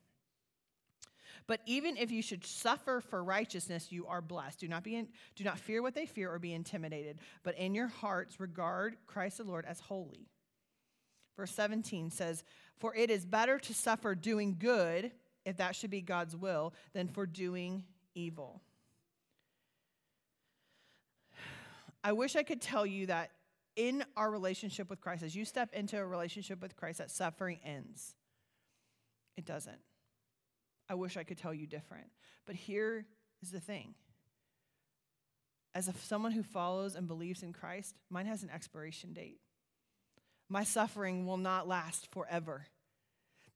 But 1.46 1.60
even 1.66 1.96
if 1.96 2.10
you 2.10 2.22
should 2.22 2.44
suffer 2.44 3.00
for 3.00 3.22
righteousness, 3.22 3.92
you 3.92 4.06
are 4.06 4.22
blessed. 4.22 4.60
Do 4.60 4.68
not, 4.68 4.82
be 4.82 4.96
in, 4.96 5.08
do 5.36 5.44
not 5.44 5.58
fear 5.58 5.82
what 5.82 5.94
they 5.94 6.06
fear 6.06 6.32
or 6.32 6.38
be 6.38 6.54
intimidated, 6.54 7.18
but 7.42 7.58
in 7.58 7.74
your 7.74 7.88
hearts 7.88 8.40
regard 8.40 8.96
Christ 9.06 9.38
the 9.38 9.44
Lord 9.44 9.66
as 9.66 9.80
holy. 9.80 10.28
Verse 11.36 11.52
17 11.52 12.10
says, 12.10 12.44
For 12.78 12.94
it 12.94 13.10
is 13.10 13.26
better 13.26 13.58
to 13.58 13.74
suffer 13.74 14.14
doing 14.14 14.56
good, 14.58 15.12
if 15.44 15.58
that 15.58 15.76
should 15.76 15.90
be 15.90 16.00
God's 16.00 16.34
will, 16.34 16.72
than 16.94 17.08
for 17.08 17.26
doing 17.26 17.84
evil. 18.14 18.62
I 22.02 22.12
wish 22.12 22.36
I 22.36 22.42
could 22.42 22.60
tell 22.60 22.86
you 22.86 23.06
that 23.06 23.32
in 23.76 24.04
our 24.16 24.30
relationship 24.30 24.88
with 24.88 25.00
Christ, 25.00 25.22
as 25.22 25.34
you 25.34 25.44
step 25.44 25.74
into 25.74 25.98
a 25.98 26.06
relationship 26.06 26.62
with 26.62 26.76
Christ, 26.76 26.98
that 26.98 27.10
suffering 27.10 27.58
ends. 27.64 28.14
It 29.36 29.44
doesn't. 29.44 29.78
I 30.88 30.94
wish 30.94 31.16
I 31.16 31.24
could 31.24 31.38
tell 31.38 31.54
you 31.54 31.66
different. 31.66 32.06
But 32.46 32.56
here 32.56 33.06
is 33.42 33.50
the 33.50 33.60
thing 33.60 33.94
as 35.74 35.88
a, 35.88 35.94
someone 36.04 36.32
who 36.32 36.42
follows 36.42 36.94
and 36.94 37.08
believes 37.08 37.42
in 37.42 37.52
Christ, 37.52 37.96
mine 38.08 38.26
has 38.26 38.42
an 38.42 38.50
expiration 38.50 39.12
date. 39.12 39.40
My 40.48 40.62
suffering 40.62 41.26
will 41.26 41.36
not 41.36 41.66
last 41.66 42.10
forever. 42.12 42.66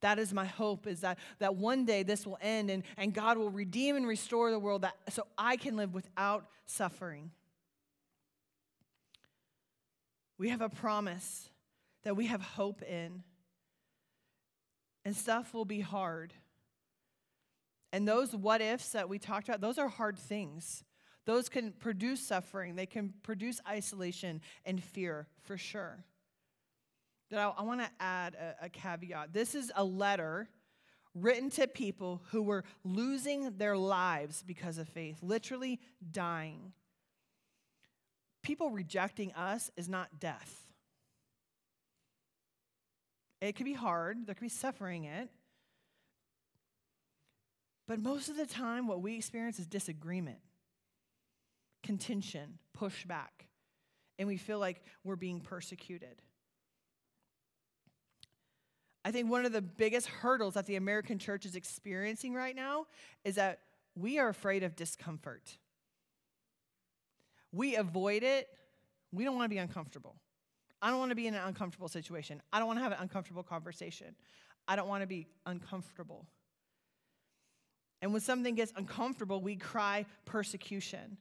That 0.01 0.19
is 0.19 0.33
my 0.33 0.45
hope, 0.45 0.87
is 0.87 1.01
that, 1.01 1.19
that 1.39 1.57
one 1.57 1.85
day 1.85 2.03
this 2.03 2.27
will 2.27 2.39
end 2.41 2.71
and, 2.71 2.83
and 2.97 3.13
God 3.13 3.37
will 3.37 3.51
redeem 3.51 3.97
and 3.97 4.07
restore 4.07 4.51
the 4.51 4.59
world 4.59 4.83
that, 4.83 4.95
so 5.11 5.27
I 5.37 5.57
can 5.57 5.77
live 5.77 5.95
without 5.95 6.47
suffering. 6.67 7.31
We 10.39 10.49
have 10.51 10.61
a 10.61 10.69
promise 10.69 11.51
that 12.05 12.17
we 12.17 12.27
have 12.27 12.41
hope 12.41 12.83
in. 12.83 13.23
And 15.05 15.17
stuff 15.17 15.55
will 15.55 15.65
be 15.65 15.81
hard. 15.81 16.33
And 17.93 18.07
those 18.07 18.35
what 18.35 18.61
ifs 18.61 18.91
that 18.91 19.09
we 19.09 19.19
talked 19.19 19.49
about, 19.49 19.61
those 19.61 19.79
are 19.79 19.89
hard 19.89 20.19
things. 20.19 20.85
Those 21.25 21.49
can 21.49 21.73
produce 21.73 22.27
suffering, 22.27 22.75
they 22.75 22.87
can 22.87 23.13
produce 23.23 23.61
isolation 23.69 24.41
and 24.65 24.83
fear 24.83 25.27
for 25.43 25.59
sure. 25.59 26.05
But 27.31 27.39
I, 27.39 27.53
I 27.59 27.63
want 27.63 27.81
to 27.81 27.91
add 28.01 28.35
a, 28.35 28.67
a 28.67 28.69
caveat. 28.69 29.33
This 29.33 29.55
is 29.55 29.71
a 29.77 29.85
letter 29.85 30.49
written 31.15 31.51
to 31.51 31.67
people 31.67 32.23
who 32.31 32.43
were 32.43 32.65
losing 32.85 33.57
their 33.59 33.77
lives 33.77 34.43
because 34.47 34.79
of 34.79 34.89
faith, 34.89 35.19
literally 35.23 35.81
dying. 36.11 36.73
People 38.43 38.71
rejecting 38.71 39.33
us 39.33 39.71
is 39.77 39.89
not 39.89 40.19
death. 40.19 40.65
It 43.41 43.55
could 43.55 43.67
be 43.67 43.75
hard, 43.75 44.27
there 44.27 44.35
could 44.35 44.43
be 44.43 44.49
suffering 44.49 45.05
in 45.05 45.13
it, 45.13 45.29
but 47.89 48.01
most 48.01 48.29
of 48.29 48.37
the 48.37 48.47
time, 48.47 48.87
what 48.87 49.01
we 49.01 49.17
experience 49.17 49.59
is 49.59 49.67
disagreement, 49.67 50.39
contention, 51.83 52.59
pushback, 52.79 53.49
and 54.19 54.29
we 54.29 54.37
feel 54.37 54.59
like 54.59 54.83
we're 55.05 55.17
being 55.17 55.41
persecuted. 55.41 56.21
I 59.07 59.11
think 59.11 59.31
one 59.31 59.47
of 59.47 59.53
the 59.53 59.63
biggest 59.63 60.07
hurdles 60.07 60.55
that 60.55 60.67
the 60.67 60.77
American 60.77 61.19
church 61.19 61.47
is 61.47 61.57
experiencing 61.57 62.35
right 62.35 62.55
now 62.55 62.87
is 63.25 63.37
that 63.37 63.61
we 63.95 64.19
are 64.19 64.29
afraid 64.29 64.65
of 64.65 64.77
discomfort. 64.77 65.57
We 67.53 67.77
avoid 67.77 68.23
it. 68.23 68.49
We 69.13 69.25
don't 69.25 69.35
want 69.35 69.47
to 69.47 69.55
be 69.55 69.59
uncomfortable. 69.59 70.17
I 70.83 70.91
don't 70.91 70.99
want 70.99 71.11
to 71.11 71.17
be 71.17 71.27
in 71.27 71.35
an 71.35 71.43
uncomfortable 71.43 71.89
situation. 71.89 72.43
I 72.53 72.59
don't 72.59 72.67
want 72.67 72.81
to 72.81 72.83
have 72.83 72.93
an 72.93 72.99
uncomfortable 73.01 73.43
conversation. 73.43 74.15
I 74.67 74.77
don't 74.77 74.89
want 74.89 75.03
to 75.03 75.07
be 75.07 75.27
uncomfortable. 75.47 76.27
And 78.01 78.13
when 78.13 78.21
something 78.21 78.55
gets 78.55 78.73
uncomfortable, 78.77 79.41
we 79.41 79.57
cry 79.57 80.07
persecution. 80.25 81.19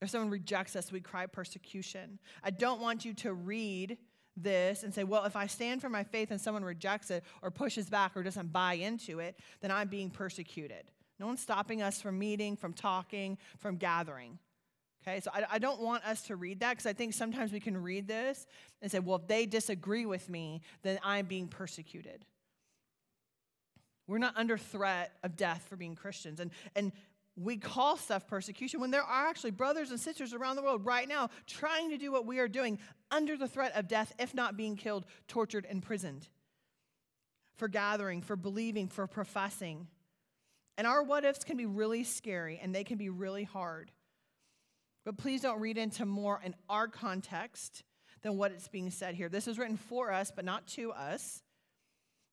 If 0.00 0.10
someone 0.10 0.30
rejects 0.30 0.76
us, 0.76 0.92
we 0.92 1.00
cry 1.00 1.26
persecution. 1.26 2.18
I 2.42 2.50
don't 2.50 2.80
want 2.80 3.04
you 3.04 3.14
to 3.14 3.32
read 3.32 3.98
this 4.36 4.84
and 4.84 4.94
say, 4.94 5.04
well, 5.04 5.24
if 5.24 5.34
I 5.36 5.46
stand 5.46 5.80
for 5.80 5.88
my 5.88 6.04
faith 6.04 6.30
and 6.30 6.40
someone 6.40 6.64
rejects 6.64 7.10
it 7.10 7.24
or 7.42 7.50
pushes 7.50 7.90
back 7.90 8.16
or 8.16 8.22
doesn't 8.22 8.52
buy 8.52 8.74
into 8.74 9.18
it, 9.18 9.38
then 9.60 9.70
I'm 9.70 9.88
being 9.88 10.10
persecuted. 10.10 10.90
No 11.18 11.26
one's 11.26 11.40
stopping 11.40 11.82
us 11.82 12.00
from 12.00 12.18
meeting, 12.18 12.56
from 12.56 12.72
talking, 12.72 13.38
from 13.58 13.76
gathering. 13.76 14.38
Okay, 15.02 15.20
so 15.20 15.30
I, 15.34 15.44
I 15.52 15.58
don't 15.58 15.80
want 15.80 16.04
us 16.04 16.22
to 16.22 16.36
read 16.36 16.60
that 16.60 16.70
because 16.70 16.86
I 16.86 16.92
think 16.92 17.14
sometimes 17.14 17.52
we 17.52 17.60
can 17.60 17.76
read 17.76 18.06
this 18.06 18.46
and 18.82 18.90
say, 18.90 19.00
well, 19.00 19.16
if 19.16 19.26
they 19.26 19.46
disagree 19.46 20.06
with 20.06 20.28
me, 20.28 20.60
then 20.82 20.98
I'm 21.02 21.26
being 21.26 21.48
persecuted. 21.48 22.24
We're 24.08 24.18
not 24.18 24.36
under 24.36 24.58
threat 24.58 25.12
of 25.22 25.36
death 25.36 25.66
for 25.68 25.76
being 25.76 25.94
Christians. 25.94 26.40
And, 26.40 26.50
and 26.74 26.92
we 27.36 27.58
call 27.58 27.96
stuff 27.96 28.26
persecution 28.26 28.80
when 28.80 28.90
there 28.90 29.02
are 29.02 29.26
actually 29.28 29.52
brothers 29.52 29.90
and 29.90 30.00
sisters 30.00 30.34
around 30.34 30.56
the 30.56 30.62
world 30.62 30.84
right 30.84 31.06
now 31.06 31.28
trying 31.46 31.90
to 31.90 31.98
do 31.98 32.10
what 32.10 32.26
we 32.26 32.40
are 32.40 32.48
doing 32.48 32.78
under 33.10 33.36
the 33.36 33.46
threat 33.46 33.76
of 33.76 33.86
death, 33.86 34.12
if 34.18 34.34
not 34.34 34.56
being 34.56 34.76
killed, 34.76 35.06
tortured, 35.28 35.66
imprisoned 35.70 36.26
for 37.56 37.68
gathering, 37.68 38.22
for 38.22 38.34
believing, 38.34 38.88
for 38.88 39.06
professing. 39.06 39.86
And 40.76 40.86
our 40.86 41.02
what 41.02 41.24
ifs 41.24 41.44
can 41.44 41.56
be 41.56 41.66
really 41.66 42.04
scary 42.04 42.58
and 42.62 42.74
they 42.74 42.84
can 42.84 42.96
be 42.98 43.10
really 43.10 43.44
hard. 43.44 43.90
But 45.04 45.18
please 45.18 45.42
don't 45.42 45.60
read 45.60 45.76
into 45.76 46.06
more 46.06 46.40
in 46.42 46.54
our 46.68 46.88
context 46.88 47.82
than 48.22 48.36
what 48.36 48.52
it's 48.52 48.68
being 48.68 48.90
said 48.90 49.14
here. 49.14 49.28
This 49.28 49.48
is 49.48 49.58
written 49.58 49.76
for 49.76 50.12
us, 50.12 50.32
but 50.34 50.44
not 50.44 50.66
to 50.68 50.92
us. 50.92 51.42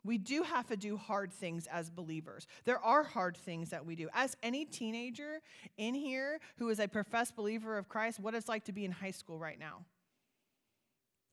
We 0.06 0.20
do 0.20 0.44
have 0.44 0.68
to 0.68 0.78
do 0.78 0.98
hard 0.98 1.34
things 1.34 1.68
as 1.68 1.90
believers. 1.90 2.46
There 2.64 2.80
are 2.80 3.04
hard 3.04 3.36
things 3.36 3.72
that 3.72 3.86
we 3.86 3.96
do. 3.96 4.08
As 4.14 4.38
any 4.44 4.64
teenager 4.64 5.42
in 5.78 5.96
here 5.96 6.40
who 6.58 6.70
is 6.70 6.80
a 6.80 6.88
professed 6.88 7.36
believer 7.36 7.78
of 7.78 7.90
Christ, 7.90 8.20
what 8.20 8.36
it's 8.36 8.48
like 8.48 8.66
to 8.66 8.72
be 8.72 8.86
in 8.86 8.92
high 8.92 9.12
school 9.12 9.40
right 9.40 9.58
now. 9.58 9.84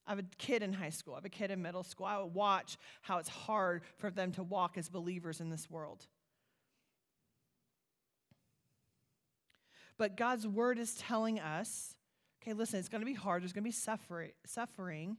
I 0.06 0.12
have 0.12 0.18
a 0.18 0.24
kid 0.38 0.62
in 0.62 0.72
high 0.72 0.90
school, 0.90 1.14
I 1.14 1.18
have 1.18 1.24
a 1.26 1.28
kid 1.28 1.50
in 1.50 1.60
middle 1.60 1.84
school. 1.84 2.06
I 2.06 2.18
would 2.18 2.34
watch 2.34 2.78
how 3.02 3.18
it's 3.18 3.28
hard 3.28 3.82
for 3.98 4.10
them 4.10 4.32
to 4.32 4.42
walk 4.42 4.78
as 4.78 4.88
believers 4.88 5.40
in 5.40 5.50
this 5.50 5.70
world. 5.70 6.06
But 9.98 10.16
God's 10.16 10.48
word 10.48 10.78
is 10.78 10.94
telling 10.94 11.38
us 11.38 11.94
okay, 12.42 12.54
listen, 12.54 12.80
it's 12.80 12.88
going 12.88 13.02
to 13.02 13.06
be 13.06 13.14
hard, 13.14 13.42
there's 13.42 13.52
going 13.52 13.62
to 13.62 13.68
be 13.68 14.32
suffering 14.46 15.16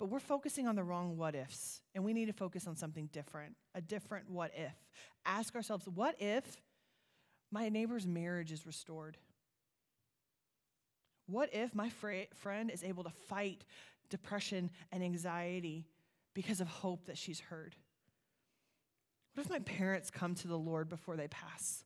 but 0.00 0.06
we're 0.06 0.18
focusing 0.18 0.66
on 0.66 0.76
the 0.76 0.82
wrong 0.82 1.18
what 1.18 1.34
ifs, 1.34 1.82
and 1.94 2.02
we 2.02 2.14
need 2.14 2.24
to 2.24 2.32
focus 2.32 2.66
on 2.66 2.74
something 2.74 3.10
different, 3.12 3.54
a 3.74 3.82
different 3.82 4.30
what 4.30 4.50
if. 4.56 4.72
Ask 5.26 5.54
ourselves, 5.54 5.86
what 5.86 6.16
if 6.18 6.56
my 7.52 7.68
neighbor's 7.68 8.06
marriage 8.06 8.50
is 8.50 8.66
restored? 8.66 9.18
What 11.26 11.50
if 11.52 11.74
my 11.74 11.90
friend 11.90 12.70
is 12.70 12.82
able 12.82 13.04
to 13.04 13.10
fight 13.10 13.62
depression 14.08 14.70
and 14.90 15.04
anxiety 15.04 15.86
because 16.32 16.62
of 16.62 16.68
hope 16.68 17.04
that 17.04 17.18
she's 17.18 17.38
heard? 17.38 17.76
What 19.34 19.44
if 19.44 19.50
my 19.50 19.58
parents 19.58 20.10
come 20.10 20.34
to 20.36 20.48
the 20.48 20.58
Lord 20.58 20.88
before 20.88 21.18
they 21.18 21.28
pass? 21.28 21.84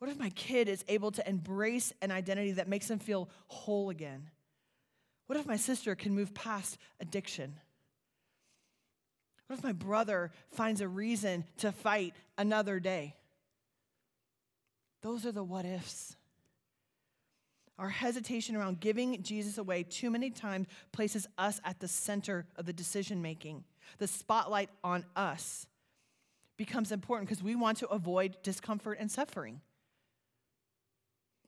What 0.00 0.10
if 0.10 0.18
my 0.18 0.30
kid 0.30 0.68
is 0.68 0.84
able 0.88 1.12
to 1.12 1.28
embrace 1.28 1.92
an 2.02 2.10
identity 2.10 2.52
that 2.52 2.66
makes 2.66 2.88
them 2.88 2.98
feel 2.98 3.30
whole 3.46 3.88
again? 3.88 4.30
What 5.26 5.38
if 5.38 5.46
my 5.46 5.56
sister 5.56 5.94
can 5.94 6.14
move 6.14 6.34
past 6.34 6.78
addiction? 7.00 7.54
What 9.46 9.58
if 9.58 9.64
my 9.64 9.72
brother 9.72 10.30
finds 10.50 10.80
a 10.80 10.88
reason 10.88 11.44
to 11.58 11.72
fight 11.72 12.14
another 12.38 12.80
day? 12.80 13.16
Those 15.02 15.26
are 15.26 15.32
the 15.32 15.44
what 15.44 15.64
ifs. 15.64 16.16
Our 17.78 17.88
hesitation 17.88 18.54
around 18.54 18.80
giving 18.80 19.22
Jesus 19.22 19.58
away 19.58 19.82
too 19.82 20.10
many 20.10 20.30
times 20.30 20.68
places 20.92 21.26
us 21.36 21.60
at 21.64 21.80
the 21.80 21.88
center 21.88 22.46
of 22.56 22.66
the 22.66 22.72
decision 22.72 23.20
making. 23.20 23.64
The 23.98 24.06
spotlight 24.06 24.70
on 24.84 25.04
us 25.16 25.66
becomes 26.56 26.92
important 26.92 27.28
because 27.28 27.42
we 27.42 27.56
want 27.56 27.78
to 27.78 27.88
avoid 27.88 28.36
discomfort 28.42 28.98
and 29.00 29.10
suffering. 29.10 29.60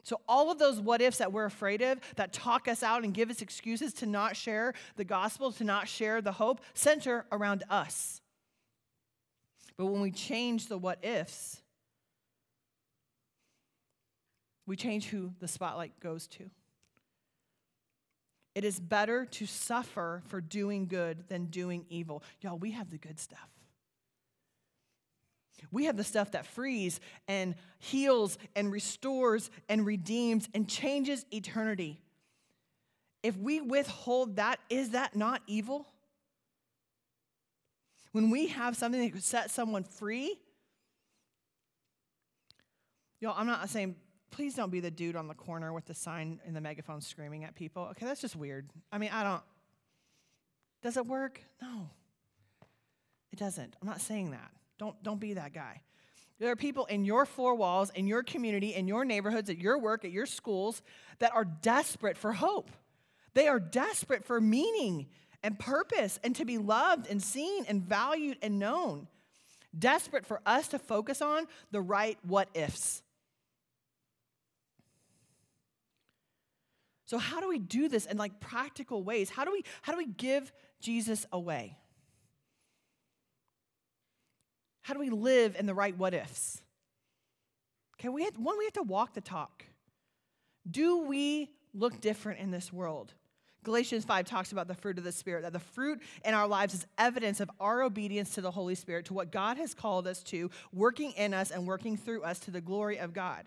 So, 0.04 0.20
all 0.28 0.52
of 0.52 0.58
those 0.58 0.80
what 0.80 1.00
ifs 1.00 1.18
that 1.18 1.32
we're 1.32 1.46
afraid 1.46 1.80
of, 1.80 1.98
that 2.16 2.32
talk 2.32 2.68
us 2.68 2.82
out 2.82 3.04
and 3.04 3.14
give 3.14 3.30
us 3.30 3.40
excuses 3.40 3.94
to 3.94 4.06
not 4.06 4.36
share 4.36 4.74
the 4.96 5.04
gospel, 5.04 5.50
to 5.52 5.64
not 5.64 5.88
share 5.88 6.20
the 6.20 6.32
hope, 6.32 6.60
center 6.74 7.24
around 7.32 7.64
us. 7.70 8.20
But 9.78 9.86
when 9.86 10.02
we 10.02 10.10
change 10.10 10.66
the 10.66 10.76
what 10.76 11.02
ifs, 11.02 11.62
we 14.66 14.76
change 14.76 15.06
who 15.06 15.32
the 15.40 15.48
spotlight 15.48 15.98
goes 16.00 16.26
to. 16.28 16.50
It 18.54 18.64
is 18.64 18.78
better 18.78 19.24
to 19.24 19.46
suffer 19.46 20.22
for 20.28 20.40
doing 20.40 20.86
good 20.86 21.28
than 21.28 21.46
doing 21.46 21.86
evil. 21.88 22.22
Y'all, 22.40 22.58
we 22.58 22.70
have 22.72 22.90
the 22.90 22.98
good 22.98 23.18
stuff. 23.18 23.53
We 25.72 25.84
have 25.86 25.96
the 25.96 26.04
stuff 26.04 26.32
that 26.32 26.46
frees 26.46 27.00
and 27.28 27.54
heals 27.78 28.38
and 28.54 28.70
restores 28.72 29.50
and 29.68 29.84
redeems 29.84 30.48
and 30.54 30.68
changes 30.68 31.24
eternity. 31.32 32.00
If 33.22 33.36
we 33.36 33.60
withhold 33.60 34.36
that, 34.36 34.60
is 34.68 34.90
that 34.90 35.16
not 35.16 35.40
evil? 35.46 35.86
When 38.12 38.30
we 38.30 38.48
have 38.48 38.76
something 38.76 39.00
that 39.00 39.12
could 39.12 39.24
set 39.24 39.50
someone 39.50 39.82
free, 39.82 40.38
y'all, 43.18 43.34
I'm 43.36 43.46
not 43.46 43.68
saying, 43.70 43.96
please 44.30 44.54
don't 44.54 44.70
be 44.70 44.80
the 44.80 44.90
dude 44.90 45.16
on 45.16 45.26
the 45.26 45.34
corner 45.34 45.72
with 45.72 45.86
the 45.86 45.94
sign 45.94 46.40
and 46.46 46.54
the 46.54 46.60
megaphone 46.60 47.00
screaming 47.00 47.44
at 47.44 47.54
people. 47.54 47.84
Okay, 47.92 48.04
that's 48.04 48.20
just 48.20 48.36
weird. 48.36 48.68
I 48.92 48.98
mean, 48.98 49.10
I 49.12 49.24
don't. 49.24 49.42
Does 50.82 50.96
it 50.96 51.06
work? 51.06 51.40
No, 51.62 51.88
it 53.32 53.38
doesn't. 53.38 53.74
I'm 53.80 53.88
not 53.88 54.00
saying 54.00 54.32
that. 54.32 54.50
Don't, 54.78 55.00
don't 55.02 55.20
be 55.20 55.34
that 55.34 55.52
guy. 55.52 55.82
There 56.38 56.50
are 56.50 56.56
people 56.56 56.84
in 56.86 57.04
your 57.04 57.26
four 57.26 57.54
walls, 57.54 57.90
in 57.90 58.06
your 58.06 58.22
community, 58.22 58.74
in 58.74 58.88
your 58.88 59.04
neighborhoods, 59.04 59.48
at 59.50 59.58
your 59.58 59.78
work, 59.78 60.04
at 60.04 60.10
your 60.10 60.26
schools 60.26 60.82
that 61.20 61.32
are 61.34 61.44
desperate 61.44 62.16
for 62.16 62.32
hope. 62.32 62.70
They 63.34 63.48
are 63.48 63.60
desperate 63.60 64.24
for 64.24 64.40
meaning 64.40 65.06
and 65.42 65.58
purpose 65.58 66.18
and 66.24 66.34
to 66.36 66.44
be 66.44 66.58
loved 66.58 67.08
and 67.08 67.22
seen 67.22 67.64
and 67.66 67.82
valued 67.82 68.38
and 68.42 68.58
known. 68.58 69.06
Desperate 69.76 70.26
for 70.26 70.40
us 70.46 70.68
to 70.68 70.78
focus 70.78 71.20
on 71.22 71.46
the 71.70 71.80
right 71.80 72.18
what 72.22 72.48
ifs. 72.54 73.02
So 77.06 77.18
how 77.18 77.40
do 77.40 77.48
we 77.48 77.58
do 77.58 77.88
this 77.88 78.06
in 78.06 78.16
like 78.16 78.40
practical 78.40 79.02
ways? 79.02 79.30
How 79.30 79.44
do 79.44 79.52
we 79.52 79.62
how 79.82 79.92
do 79.92 79.98
we 79.98 80.06
give 80.06 80.52
Jesus 80.80 81.26
away? 81.32 81.76
How 84.84 84.92
do 84.92 85.00
we 85.00 85.08
live 85.08 85.56
in 85.58 85.64
the 85.64 85.72
right 85.72 85.96
what 85.96 86.12
ifs? 86.12 86.60
Okay, 87.98 88.10
we 88.10 88.24
have, 88.24 88.36
one, 88.36 88.58
we 88.58 88.64
have 88.64 88.74
to 88.74 88.82
walk 88.82 89.14
the 89.14 89.22
talk. 89.22 89.64
Do 90.70 91.06
we 91.06 91.50
look 91.72 92.02
different 92.02 92.40
in 92.40 92.50
this 92.50 92.70
world? 92.70 93.14
Galatians 93.62 94.04
5 94.04 94.26
talks 94.26 94.52
about 94.52 94.68
the 94.68 94.74
fruit 94.74 94.98
of 94.98 95.04
the 95.04 95.10
Spirit, 95.10 95.40
that 95.40 95.54
the 95.54 95.58
fruit 95.58 96.02
in 96.22 96.34
our 96.34 96.46
lives 96.46 96.74
is 96.74 96.86
evidence 96.98 97.40
of 97.40 97.50
our 97.60 97.82
obedience 97.82 98.34
to 98.34 98.42
the 98.42 98.50
Holy 98.50 98.74
Spirit, 98.74 99.06
to 99.06 99.14
what 99.14 99.32
God 99.32 99.56
has 99.56 99.72
called 99.72 100.06
us 100.06 100.22
to, 100.24 100.50
working 100.70 101.12
in 101.12 101.32
us 101.32 101.50
and 101.50 101.66
working 101.66 101.96
through 101.96 102.22
us 102.22 102.38
to 102.40 102.50
the 102.50 102.60
glory 102.60 102.98
of 102.98 103.14
God. 103.14 103.46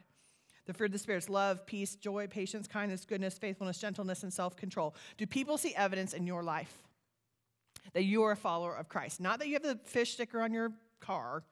The 0.65 0.73
fruit 0.73 0.87
of 0.87 0.93
the 0.93 0.97
Spirit 0.97 1.19
is 1.19 1.29
love, 1.29 1.67
peace, 1.67 1.95
joy, 1.95 2.25
patience, 2.25 2.67
kindness, 2.67 3.05
goodness, 3.05 3.37
faithfulness, 3.37 3.77
gentleness, 3.77 4.23
and 4.23 4.33
self 4.33 4.57
control. 4.57 4.95
Do 5.19 5.27
people 5.27 5.59
see 5.59 5.75
evidence 5.75 6.13
in 6.13 6.25
your 6.25 6.41
life 6.41 6.73
that 7.93 8.05
you 8.05 8.23
are 8.23 8.31
a 8.31 8.35
follower 8.35 8.75
of 8.75 8.89
Christ? 8.89 9.21
Not 9.21 9.37
that 9.37 9.47
you 9.49 9.53
have 9.53 9.61
the 9.61 9.79
fish 9.85 10.13
sticker 10.13 10.41
on 10.41 10.51
your 10.51 10.71
car, 10.99 11.43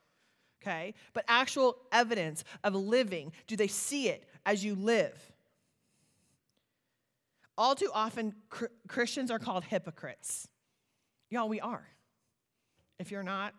okay? 0.62 0.93
But 1.13 1.25
actual 1.27 1.77
evidence 1.91 2.43
of 2.63 2.75
living. 2.75 3.31
Do 3.47 3.55
they 3.55 3.67
see 3.67 4.10
it 4.10 4.27
as 4.45 4.63
you 4.63 4.75
live? 4.75 5.17
All 7.58 7.75
too 7.75 7.89
often, 7.93 8.36
Christians 8.88 9.31
are 9.31 9.39
called 9.39 9.63
hypocrites. 9.63 10.47
Y'all, 11.29 11.47
we 11.47 11.62
are. 11.62 11.88
If 12.99 13.12
you're 13.12 13.23
not, 13.23 13.53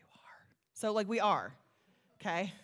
you 0.00 0.06
are. 0.12 0.46
So, 0.74 0.92
like, 0.92 1.08
we 1.08 1.20
are, 1.20 1.54
okay? 2.20 2.52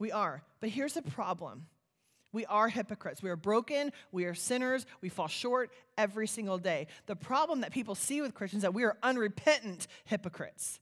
We 0.00 0.12
are. 0.12 0.44
But 0.60 0.70
here's 0.70 0.94
the 0.94 1.02
problem 1.02 1.66
we 2.32 2.44
are 2.46 2.68
hypocrites. 2.68 3.22
We 3.22 3.30
are 3.30 3.36
broken. 3.36 3.92
We 4.12 4.26
are 4.26 4.34
sinners. 4.34 4.86
We 5.00 5.08
fall 5.08 5.28
short 5.28 5.70
every 5.96 6.26
single 6.26 6.58
day. 6.58 6.88
The 7.06 7.16
problem 7.16 7.62
that 7.62 7.72
people 7.72 7.94
see 7.94 8.20
with 8.20 8.34
Christians 8.34 8.60
is 8.60 8.62
that 8.62 8.74
we 8.74 8.84
are 8.84 8.96
unrepentant 9.02 9.86
hypocrites. 10.04 10.80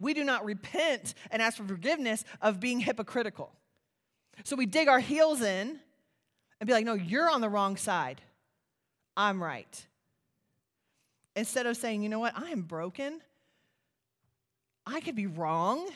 We 0.00 0.14
do 0.14 0.24
not 0.24 0.44
repent 0.44 1.14
and 1.30 1.42
ask 1.42 1.56
for 1.56 1.64
forgiveness 1.64 2.24
of 2.40 2.60
being 2.60 2.80
hypocritical. 2.80 3.52
So 4.44 4.56
we 4.56 4.66
dig 4.66 4.88
our 4.88 5.00
heels 5.00 5.42
in 5.42 5.78
and 6.60 6.66
be 6.66 6.72
like, 6.72 6.84
no, 6.84 6.94
you're 6.94 7.30
on 7.30 7.40
the 7.40 7.48
wrong 7.48 7.76
side. 7.76 8.20
I'm 9.16 9.42
right. 9.42 9.86
Instead 11.36 11.66
of 11.66 11.76
saying, 11.76 12.02
you 12.02 12.08
know 12.08 12.18
what, 12.18 12.32
I 12.36 12.50
am 12.50 12.62
broken. 12.62 13.20
I 14.86 15.00
could 15.00 15.16
be 15.16 15.26
wrong. 15.26 15.86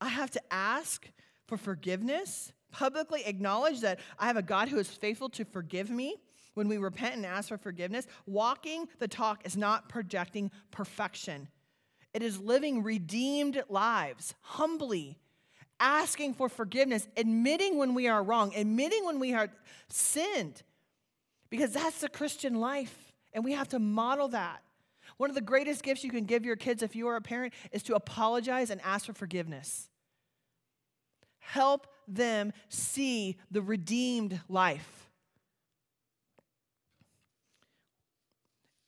I 0.00 0.08
have 0.08 0.30
to 0.32 0.40
ask 0.50 1.08
for 1.46 1.56
forgiveness 1.56 2.52
publicly 2.74 3.24
acknowledge 3.24 3.80
that 3.82 4.00
I 4.18 4.26
have 4.26 4.36
a 4.36 4.42
God 4.42 4.68
who 4.68 4.78
is 4.78 4.88
faithful 4.88 5.28
to 5.30 5.44
forgive 5.44 5.90
me 5.90 6.16
when 6.54 6.66
we 6.66 6.76
repent 6.76 7.14
and 7.14 7.24
ask 7.24 7.48
for 7.48 7.56
forgiveness. 7.56 8.06
Walking 8.26 8.88
the 8.98 9.06
talk 9.06 9.46
is 9.46 9.56
not 9.56 9.88
projecting 9.88 10.50
perfection, 10.72 11.48
it 12.12 12.22
is 12.22 12.40
living 12.40 12.82
redeemed 12.82 13.62
lives 13.68 14.34
humbly, 14.40 15.18
asking 15.78 16.34
for 16.34 16.48
forgiveness, 16.48 17.06
admitting 17.16 17.78
when 17.78 17.94
we 17.94 18.08
are 18.08 18.22
wrong, 18.22 18.52
admitting 18.56 19.04
when 19.04 19.20
we 19.20 19.34
are 19.34 19.48
sinned, 19.88 20.62
because 21.50 21.72
that's 21.72 22.00
the 22.00 22.08
Christian 22.08 22.56
life, 22.56 23.12
and 23.32 23.44
we 23.44 23.52
have 23.52 23.68
to 23.68 23.78
model 23.78 24.28
that. 24.28 24.62
One 25.16 25.30
of 25.30 25.36
the 25.36 25.42
greatest 25.42 25.84
gifts 25.84 26.02
you 26.02 26.10
can 26.10 26.24
give 26.24 26.44
your 26.44 26.56
kids 26.56 26.82
if 26.82 26.96
you 26.96 27.06
are 27.06 27.16
a 27.16 27.20
parent 27.20 27.54
is 27.70 27.84
to 27.84 27.94
apologize 27.94 28.70
and 28.70 28.80
ask 28.82 29.06
for 29.06 29.12
forgiveness. 29.12 29.88
Help 31.38 31.86
them 32.08 32.52
see 32.68 33.36
the 33.50 33.62
redeemed 33.62 34.40
life. 34.48 35.08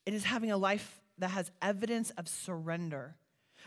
It 0.04 0.14
is 0.14 0.24
having 0.24 0.52
a 0.52 0.56
life 0.56 1.00
that 1.18 1.30
has 1.30 1.50
evidence 1.60 2.10
of 2.10 2.28
surrender. 2.28 3.16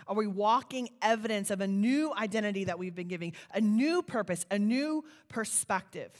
Are 0.07 0.15
we 0.15 0.27
walking 0.27 0.89
evidence 1.01 1.51
of 1.51 1.61
a 1.61 1.67
new 1.67 2.13
identity 2.15 2.65
that 2.65 2.79
we've 2.79 2.95
been 2.95 3.07
giving, 3.07 3.33
a 3.53 3.59
new 3.61 4.01
purpose, 4.01 4.45
a 4.49 4.57
new 4.57 5.03
perspective? 5.27 6.11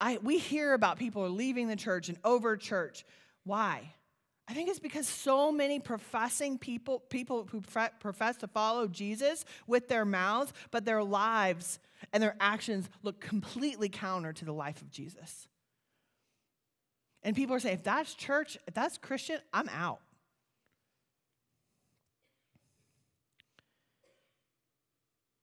I, 0.00 0.18
we 0.22 0.38
hear 0.38 0.72
about 0.72 0.98
people 0.98 1.28
leaving 1.28 1.68
the 1.68 1.76
church 1.76 2.08
and 2.08 2.18
over 2.24 2.56
church. 2.56 3.04
Why? 3.44 3.92
I 4.48 4.52
think 4.54 4.68
it's 4.68 4.80
because 4.80 5.06
so 5.06 5.52
many 5.52 5.78
professing 5.78 6.58
people, 6.58 7.00
people 7.00 7.46
who 7.50 7.60
profess 7.60 8.36
to 8.38 8.48
follow 8.48 8.88
Jesus 8.88 9.44
with 9.66 9.88
their 9.88 10.04
mouths, 10.04 10.52
but 10.70 10.84
their 10.84 11.04
lives 11.04 11.78
and 12.12 12.22
their 12.22 12.36
actions 12.40 12.88
look 13.02 13.20
completely 13.20 13.88
counter 13.88 14.32
to 14.32 14.44
the 14.44 14.52
life 14.52 14.80
of 14.82 14.90
Jesus. 14.90 15.48
And 17.22 17.36
people 17.36 17.54
are 17.54 17.60
saying, 17.60 17.76
if 17.76 17.84
that's 17.84 18.14
church, 18.14 18.56
if 18.66 18.74
that's 18.74 18.98
Christian, 18.98 19.38
I'm 19.52 19.68
out. 19.68 20.00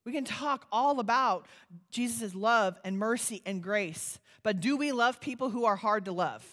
We 0.05 0.13
can 0.13 0.23
talk 0.23 0.65
all 0.71 1.01
about 1.01 1.47
Jesus' 1.91 2.33
love 2.33 2.79
and 2.85 2.97
mercy 2.97 3.41
and 3.45 3.61
grace, 3.61 4.19
but 4.41 4.61
do 4.61 4.77
we 4.77 4.93
love 4.93 5.19
people 5.19 5.49
who 5.49 5.65
are 5.65 5.75
hard 5.75 6.05
to 6.05 6.13
love? 6.13 6.45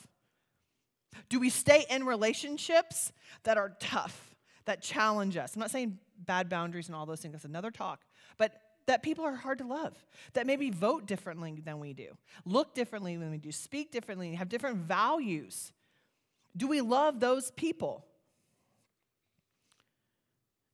Do 1.29 1.39
we 1.39 1.51
stay 1.51 1.85
in 1.89 2.05
relationships 2.05 3.13
that 3.45 3.57
are 3.57 3.77
tough, 3.79 4.35
that 4.65 4.83
challenge 4.83 5.37
us? 5.37 5.55
I'm 5.55 5.61
not 5.61 5.71
saying 5.71 5.99
bad 6.19 6.49
boundaries 6.49 6.89
and 6.89 6.97
all 6.97 7.07
those 7.07 7.21
things, 7.21 7.33
that's 7.33 7.45
another 7.45 7.71
talk. 7.71 8.01
That 8.87 9.03
people 9.03 9.25
are 9.25 9.35
hard 9.35 9.59
to 9.59 9.67
love, 9.67 9.95
that 10.35 10.47
maybe 10.47 10.71
vote 10.71 11.07
differently 11.07 11.63
than 11.65 11.81
we 11.81 11.95
do, 11.95 12.17
look 12.45 12.75
differently 12.75 13.17
than 13.17 13.31
we 13.31 13.39
do, 13.39 13.51
speak 13.51 13.91
differently, 13.91 14.35
have 14.35 14.49
different 14.49 14.77
values. 14.77 15.73
Do 16.57 16.67
we 16.67 16.81
love 16.81 17.19
those 17.19 17.51
people? 17.53 18.05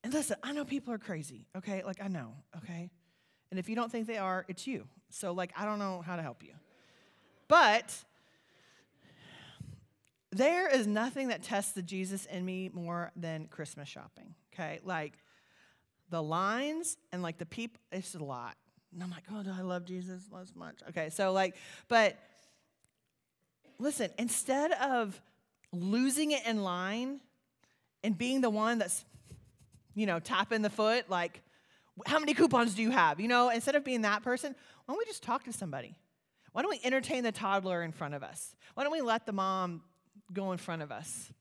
And 0.03 0.13
listen, 0.13 0.37
I 0.43 0.53
know 0.53 0.65
people 0.65 0.93
are 0.93 0.99
crazy, 0.99 1.47
okay? 1.57 1.83
Like, 1.85 2.03
I 2.03 2.09
know, 2.09 2.33
okay? 2.57 2.91
And 3.51 3.61
if 3.61 3.69
you 3.69 3.77
don't 3.77 3.93
think 3.93 4.07
they 4.07 4.19
are, 4.19 4.45
it's 4.49 4.67
you. 4.67 4.89
So, 5.11 5.33
like, 5.33 5.53
I 5.57 5.65
don't 5.65 5.79
know 5.79 6.03
how 6.05 6.17
to 6.17 6.23
help 6.23 6.43
you. 6.43 6.55
But 7.49 7.95
there 10.33 10.69
is 10.69 10.87
nothing 10.87 11.29
that 11.29 11.43
tests 11.43 11.73
the 11.73 11.83
Jesus 11.83 12.27
in 12.27 12.45
me 12.45 12.71
more 12.73 13.11
than 13.17 13.47
Christmas 13.47 13.89
shopping, 13.89 14.35
okay? 14.55 14.81
Like 14.85 15.15
the 16.11 16.23
lines 16.23 16.97
and 17.13 17.23
like 17.23 17.39
the 17.39 17.47
people, 17.47 17.81
it's 17.93 18.15
a 18.15 18.23
lot. 18.23 18.57
And 18.93 19.03
I'm 19.03 19.11
like, 19.11 19.25
oh, 19.33 19.43
do 19.43 19.51
I 19.57 19.63
love 19.63 19.85
Jesus 19.85 20.23
as 20.41 20.55
much? 20.55 20.77
Okay, 20.89 21.11
so 21.11 21.33
like, 21.33 21.55
but 21.89 22.17
listen, 23.79 24.11
instead 24.19 24.73
of 24.73 25.21
losing 25.73 26.33
it 26.33 26.45
in 26.47 26.63
line 26.63 27.21
and 28.03 28.19
being 28.19 28.41
the 28.41 28.51
one 28.51 28.79
that's, 28.79 29.05
you 29.95 30.07
know, 30.07 30.19
tapping 30.19 30.63
the 30.63 30.71
foot, 30.71 31.09
like, 31.09 31.43
how 32.07 32.19
many 32.19 32.35
coupons 32.35 32.75
do 32.75 32.83
you 32.83 32.91
have? 32.91 33.21
You 33.21 33.29
know, 33.29 33.51
instead 33.51 33.77
of 33.77 33.85
being 33.85 34.03
that 34.03 34.23
person, 34.23 34.55
why 34.87 34.95
don't 34.95 34.99
we 34.99 35.05
just 35.05 35.23
talk 35.23 35.45
to 35.45 35.53
somebody? 35.53 35.95
Why 36.53 36.63
don't 36.63 36.71
we 36.71 36.81
entertain 36.83 37.23
the 37.23 37.33
toddler 37.33 37.83
in 37.83 37.93
front 37.93 38.15
of 38.15 38.23
us? 38.23 38.57
Why 38.75 38.83
don't 38.83 38.93
we 38.93 39.03
let 39.03 39.27
the 39.27 39.33
mom 39.33 39.83
go 40.33 40.53
in 40.53 40.59
front 40.59 40.83
of 40.83 40.93
us. 40.93 41.33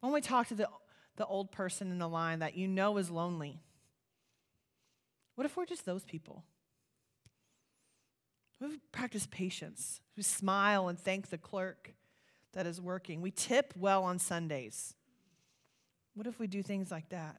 When 0.00 0.12
we 0.12 0.20
talk 0.20 0.48
to 0.48 0.54
the, 0.54 0.68
the 1.16 1.26
old 1.26 1.52
person 1.52 1.90
in 1.90 1.98
the 1.98 2.08
line 2.08 2.38
that 2.40 2.56
you 2.56 2.68
know 2.68 2.96
is 2.96 3.10
lonely, 3.10 3.60
what 5.34 5.44
if 5.44 5.56
we're 5.56 5.66
just 5.66 5.84
those 5.84 6.04
people? 6.04 6.44
We 8.60 8.78
practice 8.92 9.26
patience. 9.30 10.00
We 10.16 10.22
smile 10.22 10.88
and 10.88 10.98
thank 10.98 11.30
the 11.30 11.38
clerk 11.38 11.94
that 12.52 12.66
is 12.66 12.80
working. 12.80 13.20
We 13.20 13.30
tip 13.30 13.74
well 13.76 14.04
on 14.04 14.18
Sundays. 14.18 14.94
What 16.14 16.26
if 16.26 16.38
we 16.38 16.46
do 16.46 16.62
things 16.62 16.90
like 16.90 17.08
that? 17.08 17.36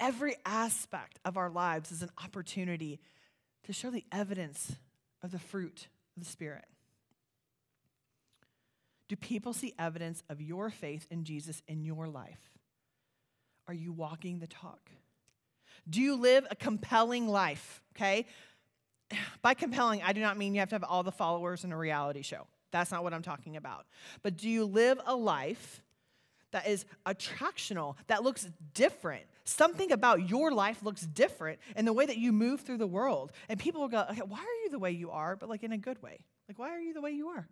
Every 0.00 0.36
aspect 0.46 1.18
of 1.24 1.36
our 1.36 1.50
lives 1.50 1.92
is 1.92 2.02
an 2.02 2.10
opportunity 2.22 3.00
to 3.64 3.72
show 3.72 3.90
the 3.90 4.04
evidence 4.10 4.76
of 5.22 5.32
the 5.32 5.38
fruit 5.38 5.88
of 6.16 6.24
the 6.24 6.28
Spirit. 6.28 6.64
Do 9.08 9.16
people 9.16 9.52
see 9.52 9.74
evidence 9.78 10.22
of 10.28 10.40
your 10.40 10.70
faith 10.70 11.06
in 11.10 11.24
Jesus 11.24 11.62
in 11.68 11.84
your 11.84 12.08
life? 12.08 12.53
Are 13.66 13.74
you 13.74 13.92
walking 13.92 14.38
the 14.38 14.46
talk? 14.46 14.90
Do 15.88 16.00
you 16.00 16.16
live 16.16 16.46
a 16.50 16.56
compelling 16.56 17.28
life? 17.28 17.82
Okay? 17.96 18.26
By 19.42 19.54
compelling, 19.54 20.02
I 20.02 20.12
do 20.12 20.20
not 20.20 20.36
mean 20.36 20.54
you 20.54 20.60
have 20.60 20.70
to 20.70 20.74
have 20.74 20.84
all 20.84 21.02
the 21.02 21.12
followers 21.12 21.64
in 21.64 21.72
a 21.72 21.76
reality 21.76 22.22
show. 22.22 22.46
That's 22.70 22.90
not 22.90 23.04
what 23.04 23.14
I'm 23.14 23.22
talking 23.22 23.56
about. 23.56 23.86
But 24.22 24.36
do 24.36 24.48
you 24.48 24.64
live 24.64 25.00
a 25.06 25.14
life 25.14 25.82
that 26.50 26.66
is 26.66 26.84
attractional, 27.06 27.96
that 28.06 28.22
looks 28.22 28.48
different? 28.72 29.24
Something 29.44 29.92
about 29.92 30.28
your 30.28 30.52
life 30.52 30.82
looks 30.82 31.02
different 31.02 31.58
in 31.76 31.84
the 31.84 31.92
way 31.92 32.06
that 32.06 32.16
you 32.16 32.32
move 32.32 32.62
through 32.62 32.78
the 32.78 32.86
world. 32.86 33.32
And 33.48 33.60
people 33.60 33.82
will 33.82 33.88
go, 33.88 34.04
okay, 34.10 34.22
why 34.26 34.38
are 34.38 34.64
you 34.64 34.70
the 34.70 34.78
way 34.78 34.90
you 34.90 35.10
are? 35.10 35.36
But 35.36 35.48
like 35.48 35.62
in 35.62 35.72
a 35.72 35.78
good 35.78 36.02
way. 36.02 36.18
Like, 36.48 36.58
why 36.58 36.70
are 36.70 36.80
you 36.80 36.94
the 36.94 37.00
way 37.00 37.12
you 37.12 37.28
are? 37.28 37.46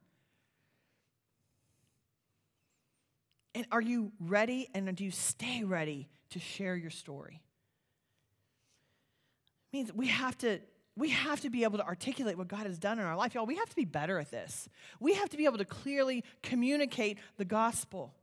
And 3.54 3.66
are 3.70 3.80
you 3.80 4.12
ready 4.18 4.68
and 4.74 4.94
do 4.96 5.04
you 5.04 5.10
stay 5.10 5.64
ready 5.64 6.08
to 6.30 6.38
share 6.38 6.74
your 6.74 6.90
story? 6.90 7.42
It 9.72 9.76
means 9.76 9.92
we 9.92 10.08
have 10.08 10.36
to 10.38 10.60
we 10.94 11.08
have 11.10 11.40
to 11.40 11.48
be 11.48 11.64
able 11.64 11.78
to 11.78 11.86
articulate 11.86 12.36
what 12.36 12.48
God 12.48 12.66
has 12.66 12.78
done 12.78 12.98
in 12.98 13.04
our 13.06 13.16
life. 13.16 13.34
Y'all, 13.34 13.46
we 13.46 13.56
have 13.56 13.68
to 13.70 13.76
be 13.76 13.86
better 13.86 14.18
at 14.18 14.30
this. 14.30 14.68
We 15.00 15.14
have 15.14 15.30
to 15.30 15.38
be 15.38 15.46
able 15.46 15.58
to 15.58 15.64
clearly 15.64 16.22
communicate 16.42 17.18
the 17.38 17.46
gospel. 17.46 18.14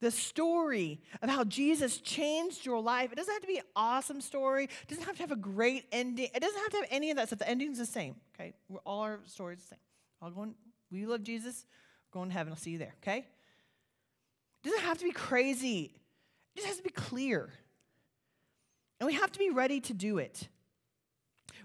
The 0.00 0.10
story 0.10 1.00
of 1.22 1.30
how 1.30 1.44
Jesus 1.44 1.98
changed 1.98 2.66
your 2.66 2.82
life. 2.82 3.12
It 3.12 3.14
doesn't 3.14 3.32
have 3.32 3.40
to 3.40 3.48
be 3.48 3.56
an 3.56 3.64
awesome 3.74 4.20
story. 4.20 4.64
It 4.64 4.88
doesn't 4.88 5.04
have 5.04 5.16
to 5.16 5.22
have 5.22 5.32
a 5.32 5.36
great 5.36 5.86
ending. 5.90 6.28
It 6.34 6.40
doesn't 6.40 6.60
have 6.60 6.70
to 6.72 6.76
have 6.78 6.86
any 6.90 7.10
of 7.10 7.16
that 7.16 7.28
stuff. 7.28 7.38
The 7.38 7.48
ending's 7.48 7.78
the 7.78 7.86
same, 7.86 8.16
okay? 8.34 8.52
We're, 8.68 8.80
all 8.80 9.00
our 9.00 9.20
stories 9.24 9.60
the 9.60 9.68
same. 9.68 9.78
All 10.20 10.30
going, 10.30 10.54
we 10.92 11.06
love 11.06 11.22
Jesus, 11.22 11.64
we're 12.12 12.20
going 12.20 12.28
to 12.28 12.34
heaven. 12.34 12.52
I'll 12.52 12.58
see 12.58 12.72
you 12.72 12.78
there, 12.78 12.94
okay? 13.02 13.26
It 14.64 14.68
doesn't 14.68 14.84
have 14.84 14.98
to 14.98 15.04
be 15.04 15.12
crazy, 15.12 15.92
it 16.54 16.60
just 16.60 16.66
has 16.66 16.76
to 16.78 16.82
be 16.82 16.90
clear. 16.90 17.50
And 19.00 19.06
we 19.06 19.14
have 19.14 19.32
to 19.32 19.38
be 19.38 19.50
ready 19.50 19.80
to 19.80 19.92
do 19.92 20.18
it. 20.18 20.48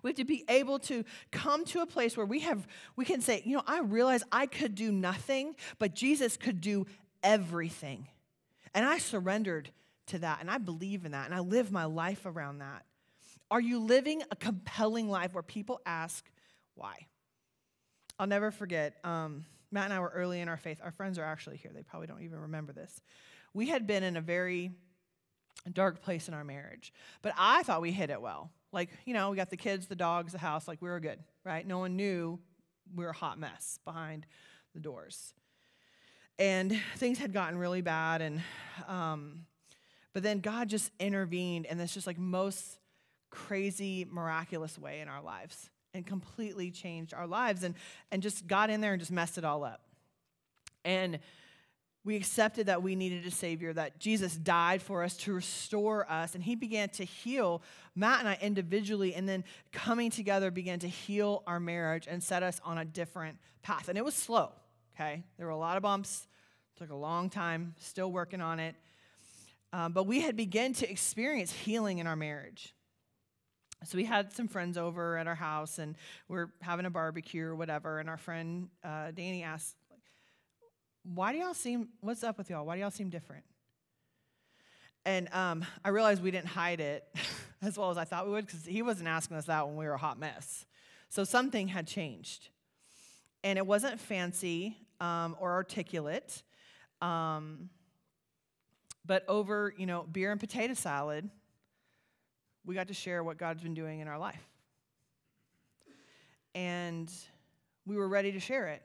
We 0.02 0.10
have 0.10 0.18
to 0.18 0.26
be 0.26 0.44
able 0.50 0.80
to 0.80 1.06
come 1.32 1.64
to 1.66 1.82
a 1.82 1.86
place 1.86 2.18
where 2.18 2.26
we 2.26 2.40
have 2.42 2.68
we 2.96 3.06
can 3.06 3.22
say, 3.22 3.42
you 3.46 3.56
know, 3.56 3.64
I 3.68 3.80
realize 3.80 4.24
I 4.32 4.46
could 4.46 4.76
do 4.76 4.92
nothing, 4.92 5.56
but 5.78 5.94
Jesus 5.94 6.38
could 6.38 6.62
do 6.62 6.86
everything. 7.24 8.08
And 8.74 8.86
I 8.86 8.98
surrendered 8.98 9.70
to 10.08 10.20
that 10.20 10.40
and 10.42 10.50
I 10.50 10.58
believe 10.58 11.06
in 11.06 11.12
that 11.12 11.26
and 11.26 11.36
I 11.36 11.40
live 11.40 11.72
my 11.72 11.86
life 11.86 12.26
around 12.26 12.60
that. 12.60 12.84
Are 13.52 13.62
you 13.62 13.80
living 13.80 14.24
a 14.32 14.36
compelling 14.36 15.10
life 15.10 15.34
where 15.34 15.44
people 15.44 15.82
ask 15.86 16.30
why? 16.76 17.08
I'll 18.20 18.28
never 18.28 18.52
forget. 18.52 18.98
Um, 19.04 19.46
Matt 19.72 19.86
and 19.86 19.94
I 19.94 20.00
were 20.00 20.12
early 20.14 20.42
in 20.42 20.50
our 20.50 20.58
faith. 20.58 20.80
Our 20.84 20.92
friends 20.92 21.20
are 21.20 21.24
actually 21.24 21.58
here. 21.58 21.72
They 21.74 21.84
probably 21.84 22.08
don't 22.08 22.22
even 22.22 22.40
remember 22.40 22.74
this. 22.74 23.02
We 23.54 23.68
had 23.68 23.88
been 23.88 24.04
in 24.04 24.18
a 24.18 24.22
very 24.22 24.72
dark 25.72 26.02
place 26.02 26.28
in 26.28 26.34
our 26.34 26.44
marriage, 26.44 26.94
but 27.22 27.34
I 27.38 27.64
thought 27.64 27.82
we 27.82 27.92
hid 27.92 28.10
it 28.10 28.22
well. 28.22 28.52
Like, 28.72 28.90
you 29.06 29.14
know, 29.14 29.32
we 29.32 29.38
got 29.38 29.50
the 29.50 29.58
kids, 29.58 29.88
the 29.88 29.96
dogs, 29.96 30.32
the 30.32 30.38
house, 30.38 30.68
like 30.68 30.82
we 30.82 30.90
were 30.90 31.00
good, 31.00 31.20
right? 31.44 31.66
No 31.66 31.80
one 31.80 31.96
knew 31.96 32.40
we 32.96 33.04
were 33.04 33.12
a 33.12 33.16
hot 33.16 33.40
mess 33.40 33.80
behind 33.84 34.26
the 34.74 34.80
doors. 34.80 35.34
And 36.38 36.80
things 36.98 37.18
had 37.18 37.34
gotten 37.34 37.58
really 37.58 37.82
bad, 37.82 38.22
and 38.22 38.42
um, 38.88 39.46
but 40.14 40.24
then 40.24 40.40
God 40.40 40.70
just 40.70 40.90
intervened 41.00 41.66
in 41.66 41.78
this 41.78 41.94
just 41.94 42.08
like 42.08 42.18
most 42.18 42.80
crazy, 43.30 44.08
miraculous 44.10 44.78
way 44.80 45.02
in 45.02 45.10
our 45.10 45.22
lives 45.22 45.70
and 45.94 46.06
completely 46.06 46.72
changed 46.72 47.14
our 47.14 47.28
lives 47.28 47.64
and, 47.64 47.76
and 48.12 48.22
just 48.22 48.48
got 48.48 48.70
in 48.70 48.82
there 48.82 48.94
and 48.94 49.00
just 49.00 49.12
messed 49.12 49.38
it 49.38 49.46
all 49.46 49.64
up. 49.64 49.82
And 50.86 51.20
we 52.06 52.16
accepted 52.16 52.68
that 52.68 52.82
we 52.82 52.96
needed 52.96 53.26
a 53.26 53.32
Savior, 53.32 53.74
that 53.74 54.00
Jesus 54.00 54.36
died 54.36 54.82
for 54.82 55.04
us 55.04 55.18
to 55.18 55.34
restore 55.34 56.10
us, 56.10 56.34
and 56.34 56.44
He 56.44 56.56
began 56.56 56.90
to 56.90 57.04
heal 57.04 57.62
Matt 57.96 58.22
and 58.22 58.30
I 58.30 58.38
individually, 58.42 59.14
and 59.14 59.28
then 59.28 59.44
coming 59.72 60.10
together 60.10 60.50
began 60.50 60.80
to 60.80 60.88
heal 60.88 61.44
our 61.46 61.60
marriage 61.60 62.08
and 62.10 62.24
set 62.24 62.42
us 62.42 62.62
on 62.64 62.78
a 62.78 62.86
different 62.86 63.38
path. 63.62 63.90
And 63.90 63.98
it 63.98 64.06
was 64.06 64.16
slow, 64.16 64.54
okay? 64.96 65.24
There 65.38 65.46
were 65.46 65.52
a 65.52 65.58
lot 65.58 65.76
of 65.76 65.84
bumps, 65.84 66.28
took 66.78 66.90
a 66.90 66.96
long 66.96 67.30
time, 67.30 67.76
still 67.78 68.12
working 68.12 68.40
on 68.42 68.60
it. 68.60 68.76
Um, 69.74 69.92
but 69.92 70.08
we 70.08 70.22
had 70.22 70.36
begun 70.38 70.74
to 70.74 70.90
experience 70.90 71.52
healing 71.52 71.98
in 71.98 72.08
our 72.08 72.16
marriage. 72.16 72.74
So 73.86 73.98
we 73.98 74.04
had 74.04 74.34
some 74.34 74.48
friends 74.48 74.78
over 74.78 75.18
at 75.18 75.26
our 75.26 75.36
house, 75.36 75.80
and 75.80 75.96
we're 76.28 76.48
having 76.62 76.86
a 76.86 76.90
barbecue 76.90 77.46
or 77.46 77.56
whatever. 77.56 78.00
And 78.00 78.10
our 78.10 78.18
friend 78.18 78.70
uh, 78.84 79.12
Danny 79.12 79.44
asked, 79.44 79.76
"Why 81.04 81.32
do 81.32 81.40
y'all 81.40 81.54
seem? 81.54 81.90
What's 82.02 82.24
up 82.24 82.38
with 82.38 82.50
y'all? 82.50 82.66
Why 82.66 82.76
do 82.76 82.82
y'all 82.82 82.92
seem 82.92 83.10
different?" 83.10 83.46
And 85.06 85.34
um, 85.34 85.66
I 85.84 85.90
realized 85.90 86.22
we 86.22 86.32
didn't 86.32 86.50
hide 86.50 86.82
it 86.82 87.06
as 87.62 87.78
well 87.78 87.90
as 87.90 87.98
I 87.98 88.04
thought 88.04 88.26
we 88.26 88.34
would, 88.34 88.46
because 88.46 88.66
he 88.66 88.82
wasn't 88.82 89.08
asking 89.08 89.38
us 89.38 89.46
that 89.46 89.66
when 89.66 89.78
we 89.78 89.86
were 89.86 89.94
a 89.94 89.98
hot 89.98 90.20
mess. 90.20 90.66
So 91.08 91.24
something 91.24 91.70
had 91.70 91.88
changed, 91.88 92.50
and 93.44 93.58
it 93.58 93.66
wasn't 93.66 94.00
fancy 94.00 94.78
um, 95.00 95.38
or 95.40 95.54
articulate. 95.54 96.44
Um, 97.02 97.70
but 99.06 99.24
over, 99.28 99.74
you 99.78 99.86
know, 99.86 100.04
beer 100.04 100.32
and 100.32 100.40
potato 100.40 100.74
salad, 100.74 101.30
we 102.66 102.76
got 102.76 102.88
to 102.88 102.94
share 102.94 103.24
what 103.24 103.38
God's 103.38 103.64
been 103.64 103.74
doing 103.74 104.00
in 104.00 104.08
our 104.08 104.20
life. 104.20 104.44
And 106.56 107.12
we 107.86 107.96
were 107.96 108.08
ready 108.08 108.32
to 108.32 108.40
share 108.40 108.68
it. 108.68 108.84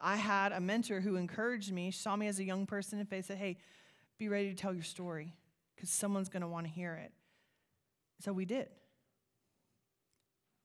I 0.00 0.16
had 0.16 0.52
a 0.52 0.60
mentor 0.60 1.00
who 1.00 1.16
encouraged 1.16 1.72
me, 1.72 1.90
saw 1.92 2.16
me 2.16 2.26
as 2.26 2.38
a 2.40 2.44
young 2.44 2.66
person 2.66 2.98
and 2.98 3.08
they 3.08 3.22
said, 3.22 3.38
hey, 3.38 3.56
be 4.18 4.28
ready 4.28 4.50
to 4.50 4.56
tell 4.56 4.74
your 4.74 4.82
story 4.82 5.34
because 5.74 5.90
someone's 5.90 6.28
going 6.28 6.42
to 6.42 6.48
want 6.48 6.66
to 6.66 6.72
hear 6.72 6.94
it. 6.94 7.12
So 8.20 8.32
we 8.32 8.44
did. 8.44 8.68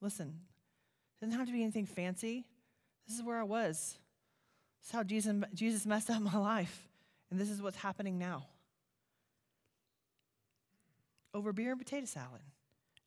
Listen, 0.02 0.28
it 0.28 1.26
doesn't 1.26 1.38
have 1.38 1.48
to 1.48 1.54
be 1.54 1.64
anything 1.64 1.86
fancy. 1.86 2.46
This 3.08 3.18
is 3.18 3.24
where 3.24 3.40
I 3.40 3.44
was. 3.44 3.98
This 4.80 4.90
is 4.90 4.92
how 4.92 5.04
Jesus, 5.04 5.36
Jesus 5.54 5.86
messed 5.86 6.10
up 6.10 6.22
my 6.22 6.38
life. 6.38 6.88
And 7.30 7.40
this 7.40 7.50
is 7.50 7.62
what's 7.62 7.78
happening 7.78 8.18
now. 8.18 8.46
Over 11.34 11.54
beer 11.54 11.72
and 11.72 11.80
potato 11.80 12.06
salad. 12.06 12.42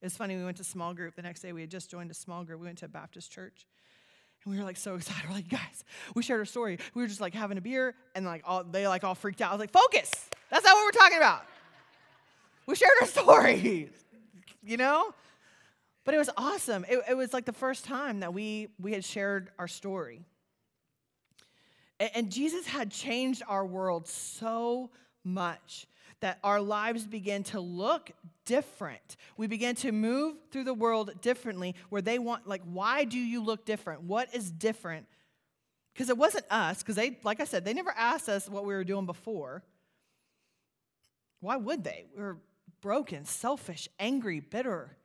It's 0.03 0.17
funny, 0.17 0.37
we 0.37 0.45
went 0.45 0.57
to 0.57 0.65
small 0.65 0.95
group 0.95 1.15
the 1.15 1.23
next 1.23 1.41
day. 1.41 1.53
We 1.53 1.61
had 1.61 1.71
just 1.71 1.91
joined 1.91 2.11
a 2.11 2.15
small 2.15 2.45
group. 2.45 2.61
We 2.61 2.67
went 2.67 2.79
to 2.79 2.87
a 2.87 2.89
Baptist 2.89 3.31
church. 3.31 3.67
And 4.45 4.55
we 4.55 4.59
were 4.59 4.65
like 4.65 4.77
so 4.77 4.95
excited. 4.97 5.29
We're 5.29 5.35
like, 5.35 5.49
guys, 5.49 5.85
we 6.15 6.23
shared 6.23 6.41
our 6.41 6.47
story. 6.47 6.79
We 6.95 7.03
were 7.03 7.09
just 7.09 7.21
like 7.21 7.35
having 7.35 7.59
a 7.59 7.61
beer 7.61 7.95
and 8.15 8.25
like 8.25 8.43
all 8.45 8.65
they 8.65 8.89
like 8.89 9.05
all 9.05 9.15
freaked 9.15 9.41
out. 9.41 9.51
I 9.51 9.55
was 9.55 9.61
like, 9.61 9.73
focus. 9.73 10.11
That's 10.51 10.65
not 10.65 10.75
what 10.75 10.85
we're 10.85 11.01
talking 11.01 11.19
about. 11.19 11.45
We 12.67 12.75
shared 12.75 12.93
our 13.01 13.07
story. 13.09 13.91
you 14.63 14.77
know? 14.77 15.13
But 16.05 16.15
it 16.15 16.19
was 16.19 16.31
awesome. 16.37 16.85
It, 16.89 16.99
it, 17.11 17.15
was 17.15 17.33
like 17.33 17.45
the 17.45 17.53
first 17.53 17.85
time 17.85 18.21
that 18.21 18.33
we 18.33 18.69
we 18.81 18.93
had 18.93 19.05
shared 19.05 19.51
our 19.59 19.69
story. 19.69 20.25
And, 21.99 22.11
and 22.15 22.33
Jesus 22.33 22.67
had 22.67 22.91
changed 22.91 23.43
our 23.47 23.67
world 23.67 24.09
so 24.09 24.91
much 25.23 25.87
that 26.21 26.39
our 26.45 26.61
lives 26.61 27.07
begin 27.07 27.43
to 27.45 27.61
look 27.61 28.11
different. 28.45 29.17
We 29.37 29.47
begin 29.47 29.75
to 29.77 29.93
move 29.93 30.37
through 30.51 30.65
the 30.65 30.75
world 30.75 31.11
differently, 31.23 31.75
where 31.89 32.03
they 32.03 32.19
want, 32.19 32.47
like, 32.47 32.63
why 32.65 33.05
do 33.05 33.19
you 33.19 33.43
look 33.43 33.65
different? 33.65 34.03
What 34.03 34.35
is 34.35 34.51
different? 34.51 35.07
Because 35.93 36.11
it 36.11 36.19
wasn't 36.19 36.45
us, 36.51 36.79
because 36.79 36.97
they, 36.97 37.19
like 37.25 37.41
I 37.41 37.45
said, 37.45 37.65
they 37.65 37.75
never 37.75 37.93
asked 37.97 38.29
us 38.29 38.49
what 38.49 38.65
we 38.65 38.75
were 38.75 38.85
doing 38.85 39.07
before. 39.07 39.63
Why 41.41 41.57
would 41.57 41.85
they? 41.85 42.05
We 42.15 42.23
were 42.23 42.39
broken, 42.81 43.25
selfish, 43.25 43.89
angry, 43.99 44.41
bitter, 44.41 44.97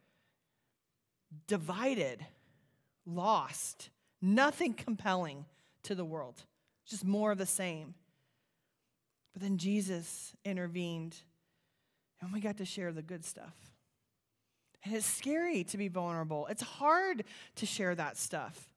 divided, 1.48 2.26
lost, 3.06 3.90
nothing 4.22 4.74
compelling 4.74 5.46
to 5.84 5.96
the 5.96 6.06
world, 6.06 6.44
just 6.86 7.06
more 7.06 7.32
of 7.32 7.38
the 7.38 7.46
same. 7.46 7.94
But 9.36 9.42
then 9.42 9.58
Jesus 9.58 10.34
intervened 10.46 11.18
and 12.22 12.32
we 12.32 12.40
got 12.40 12.56
to 12.58 12.66
share 12.66 12.94
the 12.94 13.02
good 13.02 13.26
stuff. 13.26 13.54
And 14.86 14.96
it's 14.96 15.06
scary 15.06 15.66
to 15.66 15.78
be 15.78 15.90
vulnerable. 15.90 16.48
It's 16.50 16.62
hard 16.62 17.26
to 17.56 17.66
share 17.66 17.94
that 17.96 18.16
stuff. 18.16 18.70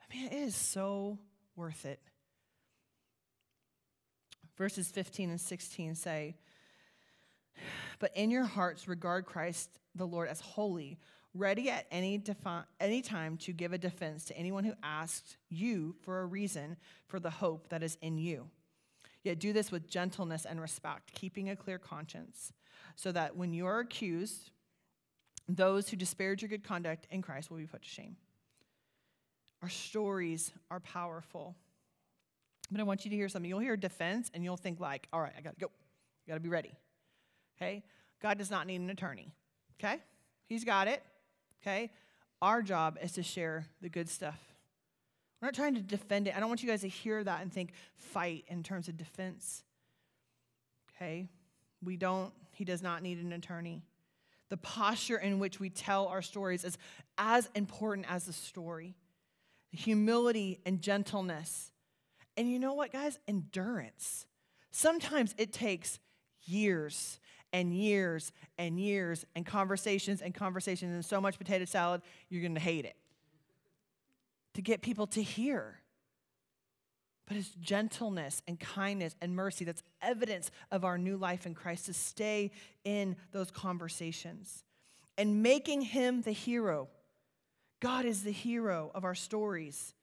I 0.00 0.16
mean, 0.16 0.26
it 0.28 0.32
is 0.32 0.56
so 0.56 1.18
worth 1.56 1.84
it. 1.84 2.00
Verses 4.56 4.88
15 4.88 5.28
and 5.28 5.40
16 5.40 5.94
say, 5.94 6.36
But 7.98 8.16
in 8.16 8.30
your 8.30 8.44
hearts, 8.44 8.88
regard 8.88 9.26
Christ 9.26 9.68
the 9.94 10.06
Lord 10.06 10.28
as 10.28 10.40
holy, 10.40 10.98
ready 11.34 11.68
at 11.68 11.84
any, 11.90 12.16
defi- 12.16 12.64
any 12.80 13.02
time 13.02 13.36
to 13.38 13.52
give 13.52 13.74
a 13.74 13.78
defense 13.78 14.24
to 14.24 14.36
anyone 14.38 14.64
who 14.64 14.72
asks 14.82 15.36
you 15.50 15.96
for 16.00 16.20
a 16.20 16.26
reason 16.26 16.78
for 17.08 17.20
the 17.20 17.28
hope 17.28 17.68
that 17.68 17.82
is 17.82 17.98
in 18.00 18.16
you. 18.16 18.48
Yet 19.28 19.40
do 19.40 19.52
this 19.52 19.70
with 19.70 19.90
gentleness 19.90 20.46
and 20.46 20.58
respect, 20.58 21.12
keeping 21.12 21.50
a 21.50 21.56
clear 21.56 21.78
conscience, 21.78 22.54
so 22.96 23.12
that 23.12 23.36
when 23.36 23.52
you 23.52 23.66
are 23.66 23.80
accused, 23.80 24.50
those 25.46 25.90
who 25.90 25.98
disparage 25.98 26.40
your 26.40 26.48
good 26.48 26.64
conduct 26.64 27.06
in 27.10 27.20
Christ 27.20 27.50
will 27.50 27.58
be 27.58 27.66
put 27.66 27.82
to 27.82 27.88
shame. 27.88 28.16
Our 29.62 29.68
stories 29.68 30.50
are 30.70 30.80
powerful. 30.80 31.54
But 32.70 32.80
I 32.80 32.84
want 32.84 33.04
you 33.04 33.10
to 33.10 33.16
hear 33.16 33.28
something. 33.28 33.50
You'll 33.50 33.58
hear 33.58 33.76
defense 33.76 34.30
and 34.32 34.42
you'll 34.42 34.56
think 34.56 34.80
like, 34.80 35.08
all 35.12 35.20
right, 35.20 35.34
I 35.36 35.42
gotta 35.42 35.56
go. 35.60 35.70
Gotta 36.26 36.40
be 36.40 36.48
ready. 36.48 36.72
Okay? 37.56 37.84
God 38.22 38.38
does 38.38 38.50
not 38.50 38.66
need 38.66 38.80
an 38.80 38.88
attorney. 38.88 39.34
Okay? 39.78 39.96
He's 40.46 40.64
got 40.64 40.88
it. 40.88 41.02
Okay? 41.60 41.90
Our 42.40 42.62
job 42.62 42.96
is 43.02 43.12
to 43.12 43.22
share 43.22 43.66
the 43.82 43.90
good 43.90 44.08
stuff. 44.08 44.38
We're 45.40 45.46
not 45.46 45.54
trying 45.54 45.74
to 45.76 45.80
defend 45.80 46.26
it. 46.26 46.36
I 46.36 46.40
don't 46.40 46.48
want 46.48 46.62
you 46.62 46.68
guys 46.68 46.80
to 46.80 46.88
hear 46.88 47.22
that 47.22 47.42
and 47.42 47.52
think 47.52 47.72
fight 47.96 48.44
in 48.48 48.62
terms 48.62 48.88
of 48.88 48.96
defense. 48.96 49.62
Okay? 50.96 51.28
We 51.82 51.96
don't, 51.96 52.32
he 52.52 52.64
does 52.64 52.82
not 52.82 53.02
need 53.02 53.18
an 53.18 53.32
attorney. 53.32 53.82
The 54.48 54.56
posture 54.56 55.18
in 55.18 55.38
which 55.38 55.60
we 55.60 55.70
tell 55.70 56.06
our 56.06 56.22
stories 56.22 56.64
is 56.64 56.76
as 57.18 57.48
important 57.54 58.06
as 58.10 58.24
the 58.24 58.32
story. 58.32 58.96
Humility 59.70 60.60
and 60.66 60.80
gentleness. 60.80 61.70
And 62.36 62.50
you 62.50 62.58
know 62.58 62.74
what, 62.74 62.92
guys? 62.92 63.18
Endurance. 63.28 64.26
Sometimes 64.70 65.34
it 65.38 65.52
takes 65.52 66.00
years 66.42 67.20
and 67.52 67.72
years 67.72 68.32
and 68.58 68.80
years 68.80 69.24
and 69.36 69.46
conversations 69.46 70.20
and 70.20 70.34
conversations 70.34 70.92
and 70.94 71.04
so 71.04 71.20
much 71.20 71.38
potato 71.38 71.64
salad, 71.64 72.02
you're 72.28 72.42
going 72.42 72.54
to 72.54 72.60
hate 72.60 72.84
it 72.84 72.96
to 74.58 74.62
get 74.62 74.82
people 74.82 75.06
to 75.06 75.22
hear. 75.22 75.78
But 77.28 77.36
it's 77.36 77.50
gentleness 77.60 78.42
and 78.48 78.58
kindness 78.58 79.14
and 79.22 79.36
mercy 79.36 79.64
that's 79.64 79.84
evidence 80.02 80.50
of 80.72 80.84
our 80.84 80.98
new 80.98 81.16
life 81.16 81.46
in 81.46 81.54
Christ 81.54 81.86
to 81.86 81.94
stay 81.94 82.50
in 82.82 83.14
those 83.30 83.52
conversations 83.52 84.64
and 85.16 85.44
making 85.44 85.82
him 85.82 86.22
the 86.22 86.32
hero. 86.32 86.88
God 87.78 88.04
is 88.04 88.24
the 88.24 88.32
hero 88.32 88.90
of 88.96 89.04
our 89.04 89.14
stories, 89.14 89.94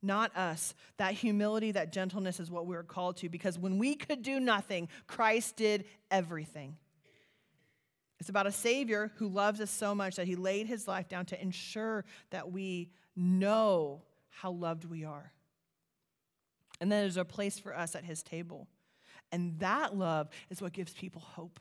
not 0.00 0.30
us. 0.36 0.74
That 0.98 1.14
humility, 1.14 1.72
that 1.72 1.92
gentleness 1.92 2.38
is 2.38 2.52
what 2.52 2.66
we 2.66 2.76
are 2.76 2.84
called 2.84 3.16
to 3.16 3.28
because 3.28 3.58
when 3.58 3.78
we 3.78 3.96
could 3.96 4.22
do 4.22 4.38
nothing, 4.38 4.86
Christ 5.08 5.56
did 5.56 5.86
everything. 6.08 6.76
It's 8.20 8.28
about 8.28 8.46
a 8.46 8.52
Savior 8.52 9.10
who 9.16 9.26
loves 9.26 9.60
us 9.60 9.72
so 9.72 9.92
much 9.92 10.14
that 10.14 10.28
he 10.28 10.36
laid 10.36 10.68
his 10.68 10.86
life 10.86 11.08
down 11.08 11.26
to 11.26 11.42
ensure 11.42 12.04
that 12.30 12.52
we 12.52 12.90
know 13.16 14.02
how 14.28 14.50
loved 14.50 14.84
we 14.84 15.04
are. 15.04 15.32
And 16.80 16.90
then 16.90 17.02
there's 17.02 17.16
a 17.16 17.24
place 17.24 17.58
for 17.58 17.76
us 17.76 17.94
at 17.94 18.04
his 18.04 18.22
table. 18.22 18.68
And 19.32 19.58
that 19.60 19.96
love 19.96 20.28
is 20.50 20.60
what 20.60 20.72
gives 20.72 20.92
people 20.92 21.22
hope. 21.22 21.60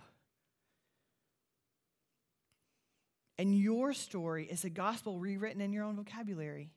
And 3.37 3.57
your 3.57 3.93
story 3.93 4.45
is 4.45 4.63
a 4.63 4.69
gospel 4.69 5.19
rewritten 5.19 5.61
in 5.61 5.73
your 5.73 5.85
own 5.85 5.95
vocabulary, 5.95 6.71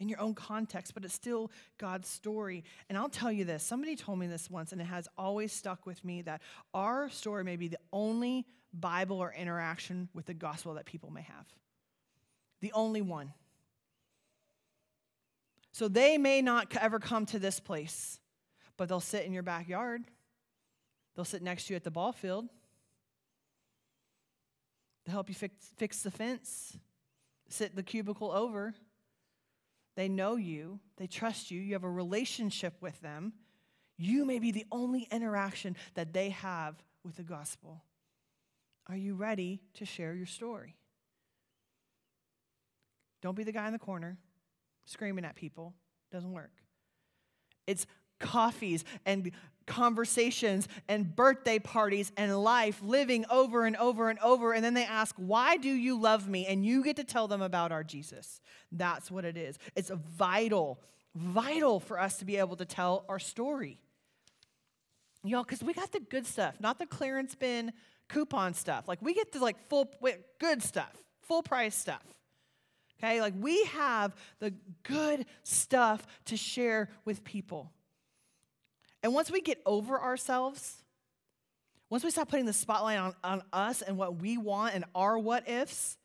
in 0.00 0.08
your 0.08 0.20
own 0.20 0.34
context, 0.34 0.94
but 0.94 1.04
it's 1.04 1.14
still 1.14 1.50
God's 1.78 2.08
story. 2.08 2.64
And 2.88 2.96
I'll 2.96 3.10
tell 3.10 3.30
you 3.30 3.44
this 3.44 3.62
somebody 3.62 3.96
told 3.96 4.18
me 4.18 4.26
this 4.26 4.50
once, 4.50 4.72
and 4.72 4.80
it 4.80 4.86
has 4.86 5.08
always 5.18 5.52
stuck 5.52 5.84
with 5.84 6.02
me 6.04 6.22
that 6.22 6.40
our 6.72 7.10
story 7.10 7.44
may 7.44 7.56
be 7.56 7.68
the 7.68 7.78
only 7.92 8.46
Bible 8.72 9.18
or 9.18 9.32
interaction 9.32 10.08
with 10.14 10.26
the 10.26 10.34
gospel 10.34 10.74
that 10.74 10.86
people 10.86 11.10
may 11.10 11.22
have 11.22 11.46
the 12.64 12.72
only 12.72 13.02
one. 13.02 13.30
So 15.72 15.86
they 15.86 16.16
may 16.16 16.40
not 16.40 16.74
ever 16.80 16.98
come 16.98 17.26
to 17.26 17.38
this 17.38 17.60
place, 17.60 18.18
but 18.78 18.88
they'll 18.88 19.00
sit 19.00 19.26
in 19.26 19.34
your 19.34 19.42
backyard. 19.42 20.02
They'll 21.14 21.26
sit 21.26 21.42
next 21.42 21.66
to 21.66 21.74
you 21.74 21.76
at 21.76 21.84
the 21.84 21.90
ball 21.90 22.12
field. 22.12 22.48
They'll 25.04 25.12
help 25.12 25.28
you 25.28 25.34
fix, 25.34 25.54
fix 25.76 26.02
the 26.02 26.10
fence, 26.10 26.78
sit 27.50 27.76
the 27.76 27.82
cubicle 27.82 28.32
over. 28.32 28.72
They 29.94 30.08
know 30.08 30.36
you, 30.36 30.80
they 30.96 31.06
trust 31.06 31.50
you, 31.50 31.60
you 31.60 31.74
have 31.74 31.84
a 31.84 31.90
relationship 31.90 32.80
with 32.80 32.98
them. 33.02 33.34
You 33.98 34.24
may 34.24 34.38
be 34.38 34.52
the 34.52 34.64
only 34.72 35.06
interaction 35.12 35.76
that 35.96 36.14
they 36.14 36.30
have 36.30 36.82
with 37.04 37.16
the 37.16 37.24
gospel. 37.24 37.84
Are 38.88 38.96
you 38.96 39.14
ready 39.14 39.60
to 39.74 39.84
share 39.84 40.14
your 40.14 40.26
story? 40.26 40.76
Don't 43.24 43.34
be 43.34 43.42
the 43.42 43.52
guy 43.52 43.66
in 43.66 43.72
the 43.72 43.78
corner 43.78 44.18
screaming 44.84 45.24
at 45.24 45.34
people. 45.34 45.72
Doesn't 46.12 46.32
work. 46.32 46.52
It's 47.66 47.86
coffees 48.20 48.84
and 49.06 49.32
conversations 49.66 50.68
and 50.88 51.16
birthday 51.16 51.58
parties 51.58 52.12
and 52.18 52.44
life 52.44 52.82
living 52.82 53.24
over 53.30 53.64
and 53.64 53.76
over 53.76 54.10
and 54.10 54.18
over. 54.18 54.52
And 54.52 54.62
then 54.62 54.74
they 54.74 54.84
ask, 54.84 55.14
Why 55.16 55.56
do 55.56 55.70
you 55.70 55.98
love 55.98 56.28
me? 56.28 56.44
And 56.44 56.66
you 56.66 56.84
get 56.84 56.96
to 56.96 57.04
tell 57.04 57.26
them 57.26 57.40
about 57.40 57.72
our 57.72 57.82
Jesus. 57.82 58.42
That's 58.70 59.10
what 59.10 59.24
it 59.24 59.38
is. 59.38 59.58
It's 59.74 59.88
vital, 59.88 60.78
vital 61.14 61.80
for 61.80 61.98
us 61.98 62.18
to 62.18 62.26
be 62.26 62.36
able 62.36 62.56
to 62.56 62.66
tell 62.66 63.06
our 63.08 63.18
story. 63.18 63.80
Y'all, 65.22 65.44
because 65.44 65.62
we 65.62 65.72
got 65.72 65.92
the 65.92 66.00
good 66.00 66.26
stuff, 66.26 66.56
not 66.60 66.78
the 66.78 66.84
clearance 66.84 67.34
bin 67.34 67.72
coupon 68.10 68.52
stuff. 68.52 68.86
Like 68.86 69.00
we 69.00 69.14
get 69.14 69.32
the 69.32 69.38
like 69.38 69.56
full 69.70 69.90
good 70.38 70.62
stuff, 70.62 70.92
full 71.22 71.42
price 71.42 71.74
stuff. 71.74 72.04
Okay, 72.98 73.20
like 73.20 73.34
we 73.38 73.64
have 73.64 74.14
the 74.38 74.54
good 74.82 75.26
stuff 75.42 76.06
to 76.26 76.36
share 76.36 76.88
with 77.04 77.24
people. 77.24 77.72
And 79.02 79.12
once 79.12 79.30
we 79.30 79.40
get 79.40 79.60
over 79.66 80.00
ourselves, 80.00 80.82
once 81.90 82.02
we 82.02 82.10
stop 82.10 82.28
putting 82.28 82.46
the 82.46 82.52
spotlight 82.52 82.98
on, 82.98 83.14
on 83.22 83.42
us 83.52 83.82
and 83.82 83.96
what 83.96 84.16
we 84.16 84.38
want 84.38 84.74
and 84.74 84.84
our 84.94 85.18
what 85.18 85.48
ifs, 85.48 85.98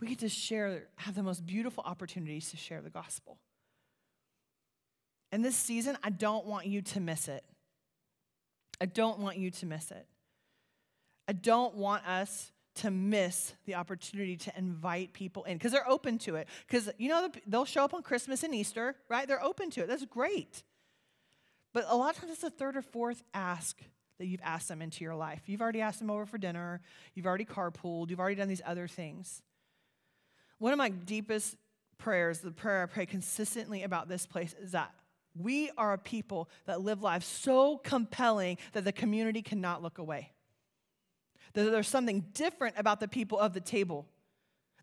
we 0.00 0.08
get 0.08 0.18
to 0.20 0.28
share, 0.28 0.88
have 0.96 1.14
the 1.14 1.22
most 1.22 1.46
beautiful 1.46 1.84
opportunities 1.86 2.50
to 2.50 2.56
share 2.56 2.80
the 2.80 2.90
gospel. 2.90 3.38
And 5.30 5.44
this 5.44 5.54
season, 5.54 5.96
I 6.02 6.10
don't 6.10 6.46
want 6.46 6.66
you 6.66 6.82
to 6.82 7.00
miss 7.00 7.28
it. 7.28 7.44
I 8.80 8.86
don't 8.86 9.18
want 9.20 9.36
you 9.36 9.50
to 9.50 9.66
miss 9.66 9.90
it. 9.90 10.06
I 11.28 11.32
don't 11.32 11.76
want 11.76 12.06
us 12.08 12.50
to 12.76 12.90
miss 12.90 13.54
the 13.66 13.74
opportunity 13.74 14.36
to 14.36 14.52
invite 14.56 15.12
people 15.12 15.44
in 15.44 15.58
because 15.58 15.72
they're 15.72 15.88
open 15.88 16.18
to 16.18 16.36
it. 16.36 16.48
Because, 16.66 16.88
you 16.98 17.08
know, 17.08 17.28
they'll 17.46 17.64
show 17.64 17.84
up 17.84 17.94
on 17.94 18.02
Christmas 18.02 18.42
and 18.42 18.54
Easter, 18.54 18.94
right? 19.08 19.26
They're 19.26 19.42
open 19.42 19.70
to 19.70 19.82
it. 19.82 19.88
That's 19.88 20.04
great. 20.04 20.62
But 21.72 21.84
a 21.88 21.96
lot 21.96 22.14
of 22.14 22.20
times 22.20 22.32
it's 22.32 22.42
the 22.42 22.50
third 22.50 22.76
or 22.76 22.82
fourth 22.82 23.22
ask 23.34 23.78
that 24.18 24.26
you've 24.26 24.40
asked 24.44 24.68
them 24.68 24.82
into 24.82 25.02
your 25.02 25.14
life. 25.14 25.42
You've 25.46 25.62
already 25.62 25.80
asked 25.80 25.98
them 25.98 26.10
over 26.10 26.26
for 26.26 26.38
dinner, 26.38 26.80
you've 27.14 27.26
already 27.26 27.44
carpooled, 27.44 28.10
you've 28.10 28.20
already 28.20 28.36
done 28.36 28.48
these 28.48 28.62
other 28.64 28.86
things. 28.86 29.42
One 30.58 30.72
of 30.72 30.78
my 30.78 30.90
deepest 30.90 31.56
prayers, 31.96 32.40
the 32.40 32.50
prayer 32.50 32.82
I 32.82 32.86
pray 32.86 33.06
consistently 33.06 33.82
about 33.82 34.08
this 34.08 34.26
place, 34.26 34.54
is 34.60 34.72
that 34.72 34.92
we 35.34 35.70
are 35.78 35.92
a 35.94 35.98
people 35.98 36.50
that 36.66 36.82
live 36.82 37.02
lives 37.02 37.24
so 37.24 37.78
compelling 37.78 38.58
that 38.72 38.84
the 38.84 38.92
community 38.92 39.42
cannot 39.42 39.82
look 39.82 39.98
away. 39.98 40.32
There's 41.52 41.88
something 41.88 42.26
different 42.32 42.76
about 42.78 43.00
the 43.00 43.08
people 43.08 43.38
of 43.38 43.52
the 43.52 43.60
table. 43.60 44.06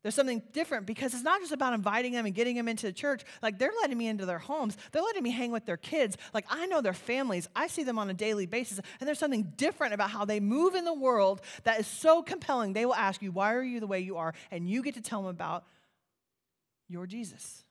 There's 0.03 0.15
something 0.15 0.41
different 0.53 0.86
because 0.86 1.13
it's 1.13 1.23
not 1.23 1.41
just 1.41 1.51
about 1.51 1.73
inviting 1.73 2.13
them 2.13 2.25
and 2.25 2.34
getting 2.34 2.56
them 2.56 2.67
into 2.67 2.86
the 2.86 2.93
church. 2.93 3.23
Like 3.41 3.58
they're 3.58 3.73
letting 3.82 3.97
me 3.97 4.08
into 4.08 4.25
their 4.25 4.39
homes. 4.39 4.77
They're 4.91 5.01
letting 5.01 5.23
me 5.23 5.32
hang 5.32 5.51
with 5.51 5.65
their 5.65 5.77
kids. 5.77 6.17
Like 6.34 6.45
I 6.49 6.65
know 6.67 6.82
their 6.82 6.93
families. 6.93 7.49
I 7.56 7.67
see 7.67 7.84
them 7.84 7.97
on 7.99 8.10
a 8.10 8.13
daily 8.13 8.45
basis. 8.45 8.80
And 8.99 9.08
there's 9.08 9.19
something 9.19 9.53
different 9.58 9.93
about 9.93 10.12
how 10.12 10.23
they 10.23 10.39
move 10.39 10.75
in 10.75 10.86
the 10.86 10.93
world 10.93 11.41
that 11.63 11.80
is 11.80 11.88
so 11.88 12.21
compelling. 12.21 12.73
They 12.73 12.86
will 12.86 12.95
ask 12.95 13.21
you, 13.21 13.32
Why 13.32 13.53
are 13.53 13.63
you 13.63 13.80
the 13.80 13.88
way 13.88 13.99
you 13.99 14.17
are? 14.17 14.34
And 14.51 14.69
you 14.69 14.82
get 14.84 14.93
to 14.95 15.01
tell 15.01 15.21
them 15.23 15.30
about 15.30 15.65
your 16.88 17.08
Jesus. 17.08 17.63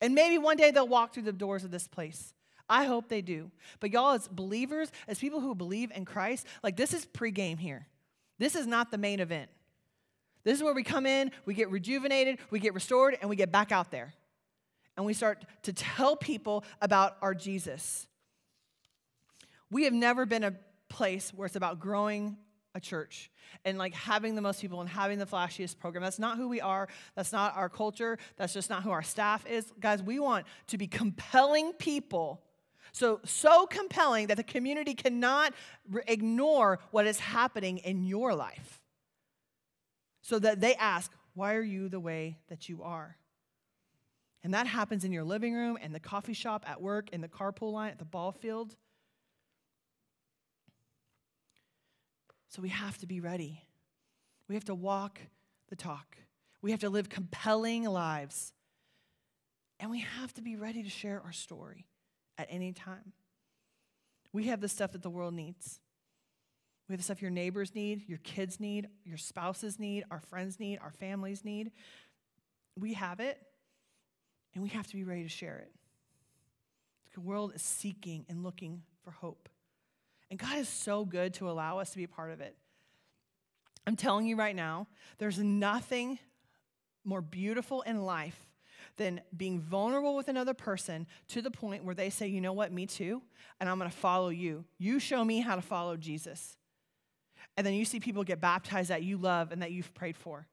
And 0.00 0.14
maybe 0.14 0.38
one 0.38 0.56
day 0.56 0.70
they'll 0.70 0.86
walk 0.88 1.14
through 1.14 1.24
the 1.24 1.32
doors 1.32 1.64
of 1.64 1.70
this 1.70 1.88
place. 1.88 2.34
I 2.68 2.84
hope 2.84 3.08
they 3.08 3.22
do. 3.22 3.50
But 3.80 3.90
y'all, 3.90 4.12
as 4.12 4.28
believers, 4.28 4.90
as 5.06 5.18
people 5.18 5.40
who 5.40 5.54
believe 5.54 5.90
in 5.94 6.04
Christ, 6.04 6.46
like 6.62 6.76
this 6.76 6.92
is 6.92 7.06
pregame 7.06 7.58
here. 7.58 7.86
This 8.38 8.54
is 8.54 8.66
not 8.66 8.90
the 8.90 8.98
main 8.98 9.20
event. 9.20 9.50
This 10.44 10.56
is 10.56 10.62
where 10.62 10.74
we 10.74 10.84
come 10.84 11.04
in, 11.04 11.30
we 11.44 11.54
get 11.54 11.70
rejuvenated, 11.70 12.38
we 12.50 12.60
get 12.60 12.72
restored, 12.74 13.18
and 13.20 13.28
we 13.28 13.36
get 13.36 13.50
back 13.50 13.72
out 13.72 13.90
there. 13.90 14.14
And 14.96 15.04
we 15.04 15.12
start 15.12 15.44
to 15.64 15.72
tell 15.72 16.16
people 16.16 16.64
about 16.80 17.16
our 17.22 17.34
Jesus. 17.34 18.06
We 19.70 19.84
have 19.84 19.92
never 19.92 20.26
been 20.26 20.44
a 20.44 20.54
place 20.88 21.32
where 21.34 21.46
it's 21.46 21.56
about 21.56 21.80
growing 21.80 22.36
a 22.74 22.80
church 22.80 23.30
and 23.64 23.78
like 23.78 23.94
having 23.94 24.34
the 24.34 24.40
most 24.40 24.60
people 24.60 24.80
and 24.80 24.88
having 24.88 25.18
the 25.18 25.26
flashiest 25.26 25.78
program. 25.78 26.02
That's 26.02 26.18
not 26.18 26.36
who 26.36 26.48
we 26.48 26.60
are. 26.60 26.88
That's 27.14 27.32
not 27.32 27.56
our 27.56 27.68
culture. 27.68 28.18
That's 28.36 28.52
just 28.52 28.70
not 28.70 28.82
who 28.82 28.90
our 28.90 29.02
staff 29.02 29.46
is. 29.46 29.72
Guys, 29.80 30.02
we 30.02 30.18
want 30.18 30.46
to 30.68 30.78
be 30.78 30.86
compelling 30.86 31.72
people. 31.74 32.42
So, 32.92 33.20
so 33.24 33.66
compelling 33.66 34.28
that 34.28 34.36
the 34.36 34.42
community 34.42 34.94
cannot 34.94 35.54
re- 35.90 36.02
ignore 36.06 36.78
what 36.90 37.06
is 37.06 37.18
happening 37.18 37.78
in 37.78 38.04
your 38.04 38.34
life. 38.34 38.80
So 40.22 40.38
that 40.38 40.60
they 40.60 40.74
ask, 40.74 41.12
Why 41.34 41.54
are 41.54 41.62
you 41.62 41.88
the 41.88 42.00
way 42.00 42.38
that 42.48 42.68
you 42.68 42.82
are? 42.82 43.16
And 44.42 44.54
that 44.54 44.66
happens 44.66 45.04
in 45.04 45.12
your 45.12 45.24
living 45.24 45.54
room, 45.54 45.76
in 45.76 45.92
the 45.92 46.00
coffee 46.00 46.32
shop, 46.32 46.64
at 46.68 46.80
work, 46.80 47.10
in 47.10 47.20
the 47.20 47.28
carpool 47.28 47.72
line, 47.72 47.90
at 47.90 47.98
the 47.98 48.04
ball 48.04 48.32
field. 48.32 48.76
So 52.48 52.62
we 52.62 52.68
have 52.68 52.96
to 52.98 53.06
be 53.06 53.20
ready. 53.20 53.62
We 54.48 54.54
have 54.54 54.64
to 54.66 54.74
walk 54.74 55.20
the 55.68 55.76
talk. 55.76 56.16
We 56.62 56.70
have 56.70 56.80
to 56.80 56.88
live 56.88 57.08
compelling 57.08 57.84
lives. 57.84 58.52
And 59.80 59.90
we 59.90 60.00
have 60.00 60.32
to 60.34 60.42
be 60.42 60.56
ready 60.56 60.82
to 60.82 60.90
share 60.90 61.20
our 61.24 61.32
story 61.32 61.86
at 62.38 62.46
any 62.50 62.72
time. 62.72 63.12
We 64.32 64.44
have 64.44 64.60
the 64.60 64.68
stuff 64.68 64.92
that 64.92 65.02
the 65.02 65.10
world 65.10 65.34
needs. 65.34 65.80
We 66.88 66.94
have 66.94 67.00
the 67.00 67.04
stuff 67.04 67.20
your 67.20 67.30
neighbors 67.30 67.74
need, 67.74 68.08
your 68.08 68.18
kids 68.18 68.60
need, 68.60 68.88
your 69.04 69.18
spouses 69.18 69.78
need, 69.78 70.04
our 70.10 70.20
friends 70.20 70.58
need, 70.58 70.78
our 70.82 70.92
families 70.92 71.44
need. 71.44 71.72
We 72.78 72.94
have 72.94 73.20
it, 73.20 73.38
and 74.54 74.62
we 74.62 74.70
have 74.70 74.86
to 74.86 74.96
be 74.96 75.04
ready 75.04 75.22
to 75.22 75.28
share 75.28 75.58
it. 75.58 75.72
The 77.14 77.20
world 77.20 77.52
is 77.54 77.62
seeking 77.62 78.24
and 78.28 78.42
looking 78.42 78.82
for 79.02 79.10
hope. 79.10 79.48
And 80.30 80.38
God 80.38 80.56
is 80.58 80.68
so 80.68 81.04
good 81.04 81.34
to 81.34 81.50
allow 81.50 81.78
us 81.78 81.90
to 81.90 81.96
be 81.96 82.04
a 82.04 82.08
part 82.08 82.30
of 82.30 82.40
it. 82.40 82.56
I'm 83.86 83.96
telling 83.96 84.26
you 84.26 84.36
right 84.36 84.56
now, 84.56 84.86
there's 85.18 85.38
nothing 85.38 86.18
more 87.04 87.20
beautiful 87.20 87.82
in 87.82 88.02
life 88.02 88.47
than 88.98 89.20
being 89.36 89.60
vulnerable 89.60 90.14
with 90.14 90.28
another 90.28 90.54
person 90.54 91.06
to 91.28 91.40
the 91.40 91.50
point 91.50 91.84
where 91.84 91.94
they 91.94 92.10
say, 92.10 92.26
you 92.26 92.40
know 92.40 92.52
what, 92.52 92.72
me 92.72 92.86
too, 92.86 93.22
and 93.60 93.68
I'm 93.68 93.78
gonna 93.78 93.90
follow 93.90 94.28
you. 94.28 94.64
You 94.78 94.98
show 94.98 95.24
me 95.24 95.40
how 95.40 95.56
to 95.56 95.62
follow 95.62 95.96
Jesus. 95.96 96.56
And 97.56 97.66
then 97.66 97.74
you 97.74 97.84
see 97.84 97.98
people 97.98 98.22
get 98.24 98.40
baptized 98.40 98.90
that 98.90 99.02
you 99.02 99.16
love 99.16 99.50
and 99.50 99.62
that 99.62 99.72
you've 99.72 99.92
prayed 99.94 100.16
for. 100.16 100.46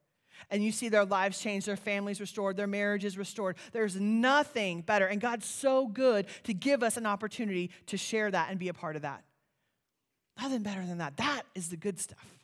And 0.50 0.62
you 0.62 0.72
see 0.72 0.88
their 0.88 1.04
lives 1.04 1.40
change, 1.40 1.64
their 1.64 1.76
families 1.76 2.20
restored, 2.20 2.56
their 2.56 2.66
marriages 2.66 3.16
restored. 3.16 3.56
There's 3.72 3.96
nothing 3.96 4.82
better. 4.82 5.06
And 5.06 5.20
God's 5.20 5.46
so 5.46 5.86
good 5.86 6.26
to 6.44 6.54
give 6.54 6.82
us 6.82 6.96
an 6.96 7.06
opportunity 7.06 7.70
to 7.86 7.96
share 7.96 8.30
that 8.30 8.50
and 8.50 8.58
be 8.58 8.68
a 8.68 8.74
part 8.74 8.96
of 8.96 9.02
that. 9.02 9.24
Nothing 10.40 10.62
better 10.62 10.84
than 10.84 10.98
that. 10.98 11.16
That 11.16 11.42
is 11.54 11.70
the 11.70 11.76
good 11.76 11.98
stuff. 11.98 12.35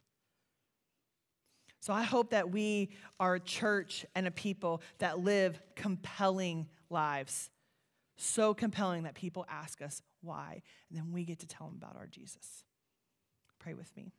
So 1.82 1.92
I 1.92 2.02
hope 2.04 2.30
that 2.30 2.52
we 2.52 2.90
are 3.18 3.34
a 3.34 3.40
church 3.40 4.06
and 4.14 4.28
a 4.28 4.30
people 4.30 4.82
that 4.98 5.18
live 5.18 5.60
compelling 5.74 6.68
lives. 6.90 7.50
So 8.16 8.54
compelling 8.54 9.02
that 9.02 9.14
people 9.14 9.44
ask 9.50 9.82
us 9.82 10.00
why, 10.20 10.62
and 10.88 10.96
then 10.96 11.10
we 11.10 11.24
get 11.24 11.40
to 11.40 11.46
tell 11.48 11.66
them 11.66 11.74
about 11.82 11.96
our 11.96 12.06
Jesus. 12.06 12.62
Pray 13.58 13.74
with 13.74 13.90
me. 13.96 14.12